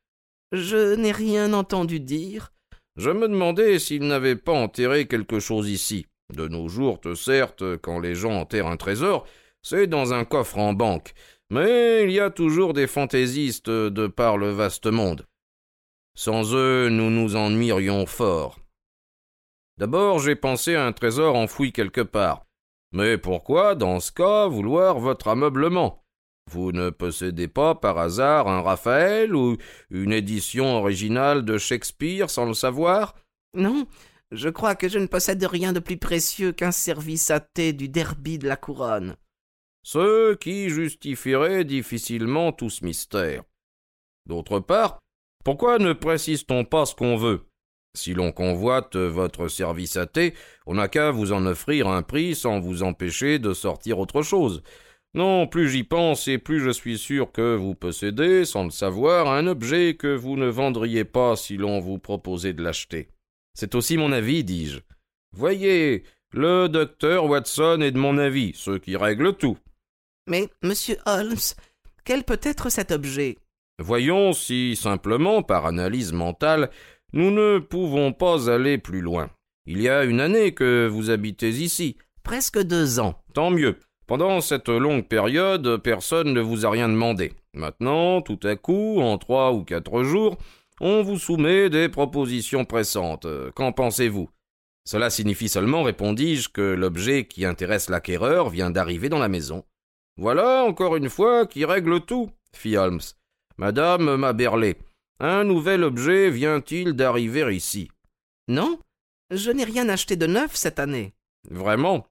Je 0.51 0.95
n'ai 0.95 1.11
rien 1.11 1.53
entendu 1.53 1.99
dire. 1.99 2.51
Je 2.95 3.11
me 3.11 3.27
demandais 3.27 3.79
s'il 3.79 4.07
n'avait 4.07 4.35
pas 4.35 4.53
enterré 4.53 5.07
quelque 5.07 5.39
chose 5.39 5.69
ici. 5.69 6.07
De 6.33 6.47
nos 6.47 6.67
jours, 6.67 6.99
certes, 7.15 7.77
quand 7.77 7.99
les 7.99 8.15
gens 8.15 8.33
enterrent 8.33 8.67
un 8.67 8.77
trésor, 8.77 9.25
c'est 9.61 9.87
dans 9.87 10.13
un 10.13 10.25
coffre 10.25 10.57
en 10.57 10.73
banque. 10.73 11.13
Mais 11.49 12.03
il 12.03 12.11
y 12.11 12.19
a 12.19 12.29
toujours 12.29 12.73
des 12.73 12.87
fantaisistes 12.87 13.69
de 13.69 14.07
par 14.07 14.37
le 14.37 14.49
vaste 14.51 14.85
monde. 14.85 15.25
Sans 16.15 16.53
eux, 16.53 16.89
nous 16.89 17.09
nous 17.09 17.35
ennuierions 17.35 18.05
fort. 18.05 18.59
D'abord, 19.79 20.19
j'ai 20.19 20.35
pensé 20.35 20.75
à 20.75 20.85
un 20.85 20.91
trésor 20.91 21.37
enfoui 21.37 21.71
quelque 21.71 22.01
part. 22.01 22.45
Mais 22.91 23.17
pourquoi, 23.17 23.75
dans 23.75 24.01
ce 24.01 24.11
cas, 24.11 24.45
vouloir 24.45 24.99
votre 24.99 25.29
ameublement? 25.29 26.03
Vous 26.51 26.73
ne 26.73 26.89
possédez 26.89 27.47
pas 27.47 27.75
par 27.75 27.97
hasard 27.97 28.49
un 28.49 28.61
Raphaël 28.61 29.33
ou 29.33 29.55
une 29.89 30.11
édition 30.11 30.75
originale 30.75 31.45
de 31.45 31.57
Shakespeare 31.57 32.29
sans 32.29 32.43
le 32.43 32.53
savoir? 32.53 33.15
Non, 33.53 33.87
je 34.31 34.49
crois 34.49 34.75
que 34.75 34.89
je 34.89 34.99
ne 34.99 35.05
possède 35.05 35.41
rien 35.45 35.71
de 35.71 35.79
plus 35.79 35.97
précieux 35.97 36.51
qu'un 36.51 36.71
service 36.71 37.31
athée 37.31 37.71
du 37.71 37.87
derby 37.87 38.37
de 38.37 38.49
la 38.49 38.57
couronne. 38.57 39.15
Ce 39.83 40.33
qui 40.35 40.69
justifierait 40.69 41.63
difficilement 41.63 42.51
tout 42.51 42.69
ce 42.69 42.83
mystère. 42.83 43.43
D'autre 44.25 44.59
part, 44.59 44.99
pourquoi 45.45 45.77
ne 45.77 45.93
précise-t-on 45.93 46.65
pas 46.65 46.85
ce 46.85 46.95
qu'on 46.95 47.15
veut? 47.15 47.48
Si 47.95 48.13
l'on 48.13 48.31
convoite 48.31 48.95
votre 48.95 49.47
service 49.47 49.97
à 49.97 50.05
thé, 50.05 50.33
on 50.65 50.75
n'a 50.75 50.87
qu'à 50.87 51.11
vous 51.11 51.31
en 51.31 51.45
offrir 51.45 51.87
un 51.87 52.03
prix 52.03 52.35
sans 52.35 52.59
vous 52.59 52.83
empêcher 52.83 53.39
de 53.39 53.53
sortir 53.53 53.99
autre 53.99 54.21
chose. 54.21 54.61
Non, 55.15 55.47
plus 55.47 55.69
j'y 55.69 55.83
pense 55.83 56.27
et 56.27 56.37
plus 56.37 56.59
je 56.59 56.69
suis 56.69 56.99
sûr 56.99 57.31
que 57.31 57.55
vous 57.55 57.73
possédez, 57.73 58.45
sans 58.45 58.65
le 58.65 58.69
savoir, 58.69 59.31
un 59.31 59.47
objet 59.47 59.95
que 59.95 60.15
vous 60.15 60.37
ne 60.37 60.47
vendriez 60.47 61.03
pas 61.03 61.35
si 61.35 61.57
l'on 61.57 61.79
vous 61.79 61.97
proposait 61.97 62.53
de 62.53 62.61
l'acheter. 62.61 63.09
C'est 63.55 63.73
aussi 63.73 63.97
mon 63.97 64.11
avis, 64.11 64.43
dis-je. 64.43 64.79
Voyez, 65.31 66.03
Le 66.31 66.67
docteur 66.67 67.25
Watson 67.25 67.81
est 67.81 67.91
de 67.91 67.97
mon 67.97 68.19
avis, 68.19 68.53
ce 68.55 68.77
qui 68.77 68.95
règle 68.95 69.33
tout. 69.33 69.57
Mais, 70.27 70.47
monsieur 70.61 70.97
Holmes, 71.07 71.55
quel 72.05 72.23
peut 72.23 72.39
être 72.43 72.69
cet 72.69 72.91
objet? 72.91 73.39
Voyons 73.79 74.33
si, 74.33 74.75
simplement, 74.75 75.41
par 75.41 75.65
analyse 75.65 76.13
mentale, 76.13 76.69
nous 77.13 77.31
ne 77.31 77.59
pouvons 77.59 78.13
pas 78.13 78.49
aller 78.49 78.77
plus 78.77 79.01
loin. 79.01 79.29
Il 79.65 79.81
y 79.81 79.89
a 79.89 80.03
une 80.03 80.19
année 80.19 80.53
que 80.53 80.87
vous 80.87 81.09
habitez 81.09 81.49
ici. 81.49 81.97
Presque 82.23 82.59
deux 82.59 82.99
ans. 82.99 83.15
Tant 83.33 83.51
mieux. 83.51 83.77
Pendant 84.07 84.41
cette 84.41 84.69
longue 84.69 85.07
période, 85.07 85.77
personne 85.77 86.33
ne 86.33 86.41
vous 86.41 86.65
a 86.65 86.69
rien 86.71 86.89
demandé. 86.89 87.33
Maintenant, 87.53 88.21
tout 88.21 88.39
à 88.43 88.55
coup, 88.55 88.99
en 88.99 89.17
trois 89.17 89.53
ou 89.53 89.63
quatre 89.63 90.03
jours, 90.03 90.37
on 90.81 91.03
vous 91.03 91.19
soumet 91.19 91.69
des 91.69 91.89
propositions 91.89 92.65
pressantes. 92.65 93.27
Qu'en 93.53 93.71
pensez-vous? 93.71 94.29
Cela 94.85 95.11
signifie 95.11 95.49
seulement, 95.49 95.83
répondis-je, 95.83 96.49
que 96.49 96.61
l'objet 96.61 97.25
qui 97.25 97.45
intéresse 97.45 97.89
l'acquéreur 97.89 98.49
vient 98.49 98.71
d'arriver 98.71 99.09
dans 99.09 99.19
la 99.19 99.27
maison. 99.27 99.63
Voilà, 100.17 100.63
encore 100.63 100.95
une 100.95 101.09
fois, 101.09 101.45
qui 101.45 101.63
règle 101.63 102.01
tout, 102.01 102.31
fit 102.55 102.77
Holmes. 102.77 103.01
Madame 103.57 104.15
m'a 104.15 104.33
berlé. 104.33 104.77
Un 105.21 105.43
nouvel 105.43 105.83
objet 105.83 106.29
vient-il 106.29 106.93
d'arriver 106.93 107.53
ici? 107.53 107.91
Non, 108.47 108.79
je 109.31 109.51
n'ai 109.51 109.65
rien 109.65 109.89
acheté 109.89 110.15
de 110.15 110.25
neuf 110.25 110.55
cette 110.55 110.79
année. 110.79 111.13
Vraiment? 111.49 112.07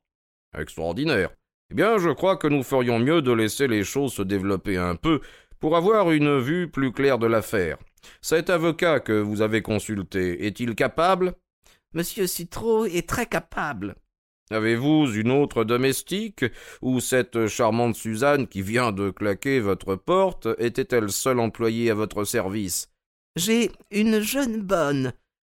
Extraordinaire. 0.57 1.31
Eh 1.71 1.75
bien, 1.75 1.97
je 1.97 2.11
crois 2.11 2.37
que 2.37 2.49
nous 2.49 2.63
ferions 2.63 2.99
mieux 2.99 3.23
de 3.23 3.33
laisser 3.33 3.67
les 3.67 3.83
choses 3.83 4.13
se 4.13 4.23
développer 4.23 4.77
un 4.77 4.95
peu 4.95 5.21
pour 5.59 5.77
avoir 5.77 6.11
une 6.11 6.39
vue 6.39 6.71
plus 6.71 6.93
claire 6.93 7.19
de 7.19 7.27
l'affaire. 7.27 7.79
Cet 8.21 8.51
avocat 8.51 9.01
que 9.01 9.13
vous 9.13 9.41
avez 9.41 9.63
consulté 9.63 10.47
est-il 10.47 10.75
capable? 10.75 11.35
Monsieur 11.95 12.27
Citro 12.27 12.85
est 12.85 13.09
très 13.09 13.27
capable. 13.27 13.97
Avez-vous 14.51 15.13
une 15.15 15.31
autre 15.31 15.65
domestique 15.65 16.45
ou 16.81 17.01
cette 17.01 17.49
charmante 17.49 17.95
Suzanne 17.95 18.47
qui 18.47 18.63
vient 18.63 18.93
de 18.93 19.11
claquer 19.11 19.61
votre 19.61 19.95
porte 19.95 20.49
était-elle 20.59 21.11
seule 21.11 21.41
employée 21.41 21.91
à 21.91 21.95
votre 21.95 22.25
service? 22.25 22.89
J'ai 23.39 23.71
une 23.93 24.19
jeune 24.19 24.63
bonne. 24.63 25.13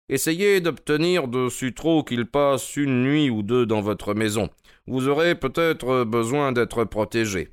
Essayez 0.09 0.61
d'obtenir 0.61 1.27
de 1.27 1.49
Sutro 1.49 2.05
qu'il 2.05 2.27
passe 2.27 2.77
une 2.77 3.03
nuit 3.03 3.29
ou 3.29 3.43
deux 3.43 3.67
dans 3.67 3.81
votre 3.81 4.15
maison. 4.15 4.51
Vous 4.87 5.09
aurez 5.09 5.35
peut-être 5.35 6.05
besoin 6.05 6.53
d'être 6.53 6.85
protégé. 6.85 7.49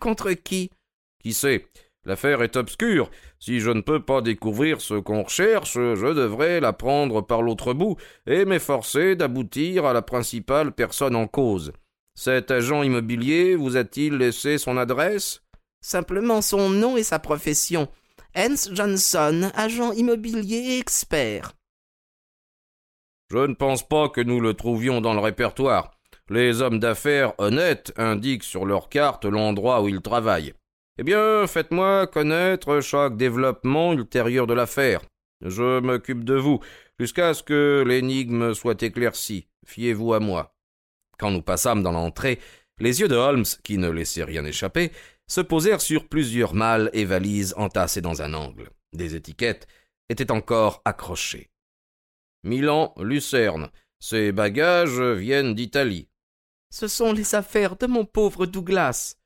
Contre 0.00 0.32
qui? 0.32 0.70
Qui 1.22 1.34
sait? 1.34 1.66
L'affaire 2.06 2.42
est 2.42 2.56
obscure. 2.56 3.10
Si 3.38 3.60
je 3.60 3.68
ne 3.68 3.82
peux 3.82 4.00
pas 4.00 4.22
découvrir 4.22 4.80
ce 4.80 4.94
qu'on 4.94 5.22
recherche, 5.22 5.74
je 5.74 6.14
devrais 6.14 6.60
la 6.60 6.72
prendre 6.72 7.20
par 7.20 7.42
l'autre 7.42 7.74
bout 7.74 7.96
et 8.26 8.46
m'efforcer 8.46 9.16
d'aboutir 9.16 9.84
à 9.84 9.92
la 9.92 10.00
principale 10.00 10.72
personne 10.72 11.14
en 11.14 11.26
cause. 11.26 11.72
Cet 12.14 12.50
agent 12.50 12.84
immobilier 12.84 13.54
vous 13.54 13.76
a-t-il 13.76 14.14
laissé 14.14 14.56
son 14.56 14.78
adresse? 14.78 15.42
Simplement 15.82 16.40
son 16.40 16.70
nom 16.70 16.96
et 16.96 17.02
sa 17.02 17.18
profession. 17.18 17.86
Hans 18.36 18.68
Johnson, 18.72 19.52
agent 19.54 19.92
immobilier 19.92 20.78
expert. 20.80 21.52
Je 23.30 23.38
ne 23.38 23.54
pense 23.54 23.86
pas 23.86 24.08
que 24.08 24.20
nous 24.20 24.40
le 24.40 24.54
trouvions 24.54 25.00
dans 25.00 25.14
le 25.14 25.20
répertoire. 25.20 25.92
Les 26.28 26.60
hommes 26.60 26.80
d'affaires 26.80 27.34
honnêtes 27.38 27.92
indiquent 27.96 28.42
sur 28.42 28.66
leur 28.66 28.88
carte 28.88 29.24
l'endroit 29.24 29.82
où 29.82 29.88
ils 29.88 30.00
travaillent. 30.00 30.52
Eh 30.98 31.04
bien, 31.04 31.46
faites-moi 31.46 32.08
connaître 32.08 32.80
chaque 32.80 33.16
développement 33.16 33.92
ultérieur 33.92 34.48
de 34.48 34.54
l'affaire. 34.54 35.02
Je 35.40 35.78
m'occupe 35.78 36.24
de 36.24 36.34
vous, 36.34 36.58
jusqu'à 36.98 37.34
ce 37.34 37.42
que 37.44 37.84
l'énigme 37.86 38.52
soit 38.54 38.82
éclaircie. 38.82 39.46
Fiez-vous 39.64 40.12
à 40.12 40.18
moi. 40.18 40.56
Quand 41.18 41.30
nous 41.30 41.42
passâmes 41.42 41.84
dans 41.84 41.92
l'entrée, 41.92 42.40
les 42.78 43.00
yeux 43.00 43.08
de 43.08 43.14
Holmes, 43.14 43.44
qui 43.62 43.78
ne 43.78 43.88
laissaient 43.88 44.24
rien 44.24 44.44
échapper, 44.44 44.90
se 45.26 45.40
posèrent 45.40 45.80
sur 45.80 46.08
plusieurs 46.08 46.54
malles 46.54 46.90
et 46.92 47.04
valises 47.04 47.54
entassées 47.56 48.00
dans 48.00 48.22
un 48.22 48.34
angle. 48.34 48.70
Des 48.92 49.14
étiquettes 49.16 49.66
étaient 50.08 50.30
encore 50.30 50.82
accrochées. 50.84 51.50
Milan, 52.44 52.94
Lucerne. 52.98 53.70
Ces 54.00 54.32
bagages 54.32 55.00
viennent 55.00 55.54
d'Italie. 55.54 56.08
Ce 56.70 56.88
sont 56.88 57.12
les 57.12 57.34
affaires 57.34 57.76
de 57.76 57.86
mon 57.86 58.04
pauvre 58.04 58.46
Douglas. 58.46 59.16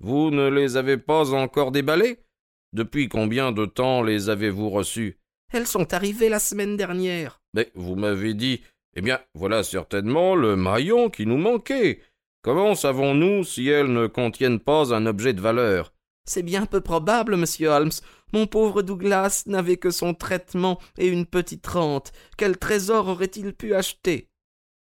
Vous 0.00 0.30
ne 0.30 0.48
les 0.48 0.76
avez 0.76 0.96
pas 0.96 1.32
encore 1.32 1.72
déballées? 1.72 2.18
Depuis 2.72 3.08
combien 3.08 3.50
de 3.50 3.66
temps 3.66 4.02
les 4.02 4.28
avez-vous 4.28 4.70
reçues 4.70 5.18
Elles 5.52 5.66
sont 5.66 5.92
arrivées 5.92 6.28
la 6.28 6.38
semaine 6.38 6.76
dernière. 6.76 7.40
Mais 7.54 7.72
vous 7.74 7.96
m'avez 7.96 8.34
dit. 8.34 8.62
Eh 8.94 9.00
bien, 9.00 9.20
voilà 9.34 9.62
certainement 9.62 10.34
le 10.34 10.54
maillon 10.54 11.10
qui 11.10 11.26
nous 11.26 11.36
manquait. 11.36 12.00
Comment 12.42 12.74
savons-nous 12.74 13.44
si 13.44 13.68
elles 13.68 13.92
ne 13.92 14.06
contiennent 14.06 14.60
pas 14.60 14.94
un 14.94 15.06
objet 15.06 15.32
de 15.32 15.40
valeur? 15.40 15.92
C'est 16.24 16.42
bien 16.42 16.66
peu 16.66 16.80
probable, 16.80 17.36
monsieur 17.36 17.68
Holmes. 17.68 17.90
Mon 18.32 18.46
pauvre 18.46 18.82
Douglas 18.82 19.44
n'avait 19.46 19.78
que 19.78 19.90
son 19.90 20.14
traitement 20.14 20.78
et 20.98 21.08
une 21.08 21.26
petite 21.26 21.66
rente. 21.66 22.12
Quel 22.36 22.58
trésor 22.58 23.08
aurait-il 23.08 23.54
pu 23.54 23.74
acheter? 23.74 24.28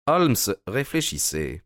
Holmes 0.06 0.36
réfléchissait. 0.66 1.62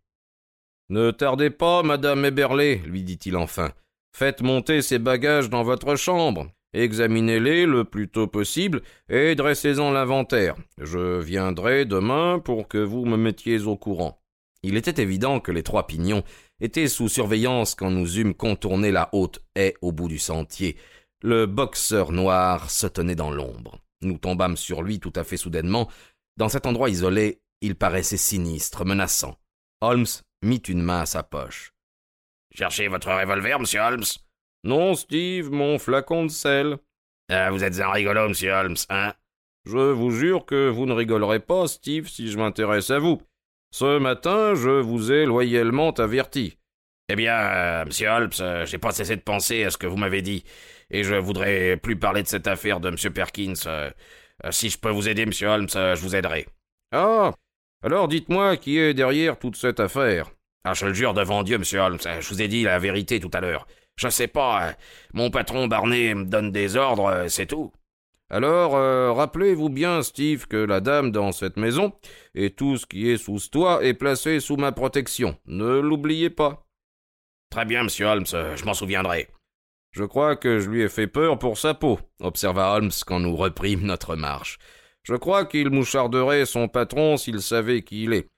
Ne 0.89 1.11
tardez 1.11 1.51
pas, 1.51 1.83
madame 1.83 2.25
Eberley, 2.25 2.77
lui 2.87 3.03
dit-il 3.03 3.37
enfin. 3.37 3.73
Faites 4.17 4.41
monter 4.41 4.83
ces 4.83 4.99
bagages 4.99 5.51
dans 5.51 5.63
votre 5.63 5.97
chambre. 5.97 6.47
Examinez-les 6.73 7.67
le 7.67 7.85
plus 7.85 8.09
tôt 8.09 8.27
possible 8.27 8.83
et 9.09 9.35
dressez-en 9.35 9.91
l'inventaire. 9.91 10.57
Je 10.79 11.21
viendrai 11.21 11.85
demain 11.85 12.39
pour 12.39 12.69
que 12.69 12.79
vous 12.79 13.05
me 13.05 13.17
mettiez 13.17 13.63
au 13.63 13.77
courant. 13.77 14.21
Il 14.63 14.77
était 14.77 15.03
évident 15.03 15.41
que 15.41 15.53
les 15.53 15.63
trois 15.63 15.87
pignons 15.87 16.23
étaient 16.61 16.89
sous 16.89 17.09
surveillance 17.09 17.75
quand 17.75 17.91
nous 17.91 18.19
eûmes 18.19 18.35
contourné 18.35 18.91
la 18.91 19.09
haute 19.13 19.41
haie 19.55 19.75
au 19.83 19.93
bout 19.93 20.09
du 20.09 20.19
sentier. 20.19 20.77
Le 21.23 21.47
boxeur 21.47 22.13
noir 22.13 22.71
se 22.71 22.87
tenait 22.87 23.15
dans 23.15 23.31
l'ombre. 23.31 23.79
Nous 24.03 24.19
tombâmes 24.19 24.57
sur 24.57 24.83
lui 24.83 25.01
tout 25.01 25.13
à 25.17 25.25
fait 25.25 25.37
soudainement. 25.37 25.89
Dans 26.37 26.49
cet 26.49 26.67
endroit 26.67 26.91
isolé, 26.91 27.41
il 27.61 27.75
paraissait 27.75 28.17
sinistre, 28.17 28.85
menaçant. 28.85 29.39
Holmes 29.81 30.07
mit 30.43 30.57
une 30.57 30.83
main 30.83 31.01
à 31.01 31.07
sa 31.07 31.23
poche. 31.23 31.73
Cherchez 32.55 32.89
votre 32.89 33.09
revolver, 33.09 33.59
monsieur 33.59 33.81
Holmes 33.81 34.05
Non, 34.65 34.95
Steve, 34.95 35.51
mon 35.51 35.79
flacon 35.79 36.25
de 36.25 36.31
sel. 36.31 36.79
Ah, 37.29 37.51
vous 37.51 37.65
êtes 37.65 37.81
un 37.81 37.91
rigolo, 37.91 38.29
monsieur 38.29 38.53
Holmes, 38.53 38.77
hein? 38.89 39.15
Je 39.65 39.79
vous 39.79 40.11
jure 40.11 40.47
que 40.47 40.69
vous 40.69 40.87
ne 40.87 40.93
rigolerez 40.93 41.41
pas, 41.41 41.67
Steve, 41.67 42.09
si 42.09 42.31
je 42.31 42.39
m'intéresse 42.39 42.91
à 42.91 42.99
vous. 42.99 43.21
Ce 43.79 43.99
matin, 43.99 44.55
je 44.55 44.71
vous 44.71 45.13
ai 45.13 45.27
loyalement 45.27 45.91
averti. 45.91 46.57
Eh 47.11 47.15
bien, 47.15 47.37
euh, 47.37 47.85
monsieur 47.85 48.09
Holmes, 48.09 48.31
euh, 48.41 48.65
j'ai 48.65 48.79
pas 48.79 48.91
cessé 48.91 49.17
de 49.17 49.21
penser 49.21 49.65
à 49.65 49.71
ce 49.71 49.77
que 49.77 49.87
vous 49.87 49.99
m'avez 49.99 50.23
dit, 50.23 50.45
et 50.91 51.05
je 51.05 51.15
voudrais 51.15 51.77
plus 51.77 51.99
parler 51.99 52.23
de 52.23 52.27
cette 52.27 52.47
affaire 52.47 52.81
de 52.81 52.89
monsieur 52.89 53.11
Perkins. 53.11 53.53
Euh, 53.67 53.91
si 54.49 54.71
je 54.71 54.79
peux 54.79 54.89
vous 54.89 55.11
aider, 55.11 55.27
monsieur 55.27 55.49
Holmes, 55.49 55.69
je 55.69 56.01
vous 56.01 56.17
aiderai. 56.17 56.47
Ah 56.91 57.33
alors 57.83 58.09
dites-moi 58.09 58.57
qui 58.57 58.79
est 58.79 58.95
derrière 58.95 59.39
toute 59.39 59.57
cette 59.57 59.79
affaire. 59.79 60.31
Ah, 60.65 60.73
je 60.73 60.87
le 60.87 60.95
jure 60.95 61.13
devant 61.13 61.43
Dieu, 61.43 61.59
monsieur 61.59 61.81
Holmes, 61.81 61.99
je 62.01 62.29
vous 62.31 62.41
ai 62.41 62.49
dit 62.49 62.63
la 62.63 62.79
vérité 62.79 63.21
tout 63.21 63.31
à 63.35 63.43
l'heure. 63.43 63.67
Je 63.97 64.09
sais 64.09 64.27
pas, 64.27 64.73
mon 65.13 65.31
patron 65.31 65.67
Barney 65.67 66.15
me 66.15 66.25
donne 66.25 66.51
des 66.51 66.77
ordres, 66.77 67.27
c'est 67.29 67.45
tout. 67.45 67.73
Alors, 68.29 68.75
euh, 68.75 69.13
rappelez-vous 69.13 69.69
bien, 69.69 70.03
Steve, 70.03 70.47
que 70.49 70.57
la 70.57 70.81
dame 70.81 71.13
dans 71.13 71.31
cette 71.31 71.57
maison 71.57 71.93
et 72.35 72.51
tout 72.51 72.77
ce 72.77 72.87
qui 72.87 73.09
est 73.09 73.19
sous 73.19 73.39
ce 73.39 73.51
toit 73.51 73.85
est 73.85 73.95
placé 73.95 74.41
sous 74.41 74.57
ma 74.57 74.73
protection. 74.73 75.39
Ne 75.47 75.79
l'oubliez 75.79 76.31
pas. 76.31 76.67
Très 77.51 77.65
bien, 77.65 77.85
monsieur 77.85 78.07
Holmes, 78.07 78.27
je 78.27 78.65
m'en 78.65 78.75
souviendrai. 78.75 79.29
Je 79.93 80.05
crois 80.05 80.37
que 80.37 80.59
je 80.59 80.69
lui 80.69 80.83
ai 80.83 80.89
fait 80.89 81.07
peur 81.07 81.39
pour 81.39 81.57
sa 81.57 81.73
peau, 81.73 82.01
observa 82.21 82.75
Holmes 82.75 82.91
quand 83.07 83.21
nous 83.21 83.37
reprîmes 83.37 83.87
notre 83.87 84.17
marche. 84.17 84.59
Je 85.05 85.15
crois 85.15 85.47
qu'il 85.47 85.71
moucharderait 85.71 86.47
son 86.47 86.67
patron 86.67 87.17
s'il 87.17 87.41
savait 87.41 87.83
qui 87.83 88.05
il 88.05 88.13
est. 88.13 88.29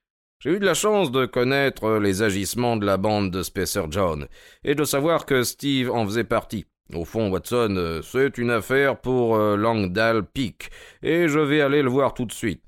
J'ai 0.41 0.51
eu 0.51 0.61
de 0.61 0.67
la 0.67 0.75
chance 0.75 1.11
de 1.11 1.27
connaître 1.27 1.99
les 1.99 2.23
agissements 2.23 2.77
de 2.77 2.87
la 2.87 2.97
bande 2.97 3.33
de 3.33 3.43
Spacer 3.43 3.91
John, 3.91 4.29
et 4.63 4.77
de 4.77 4.85
savoir 4.85 5.27
que 5.27 5.43
Steve 5.43 5.91
en 5.91 6.05
faisait 6.05 6.23
partie. 6.23 6.67
Au 6.95 7.05
fond, 7.05 7.31
Watson, 7.31 8.01
c'est 8.03 8.39
une 8.39 8.51
affaire 8.51 8.99
pour 8.99 9.37
euh, 9.37 10.23
Peak, 10.23 10.71
et 11.03 11.29
je 11.29 11.39
vais 11.39 11.61
aller 11.61 11.83
le 11.83 11.91
voir 11.91 12.15
tout 12.15 12.25
de 12.25 12.33
suite. 12.33 12.63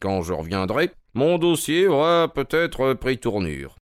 Quand 0.00 0.22
je 0.22 0.32
reviendrai, 0.32 0.90
mon 1.14 1.36
dossier 1.36 1.86
aura 1.86 2.32
peut-être 2.32 2.94
pris 2.94 3.18
tournure. 3.18 3.76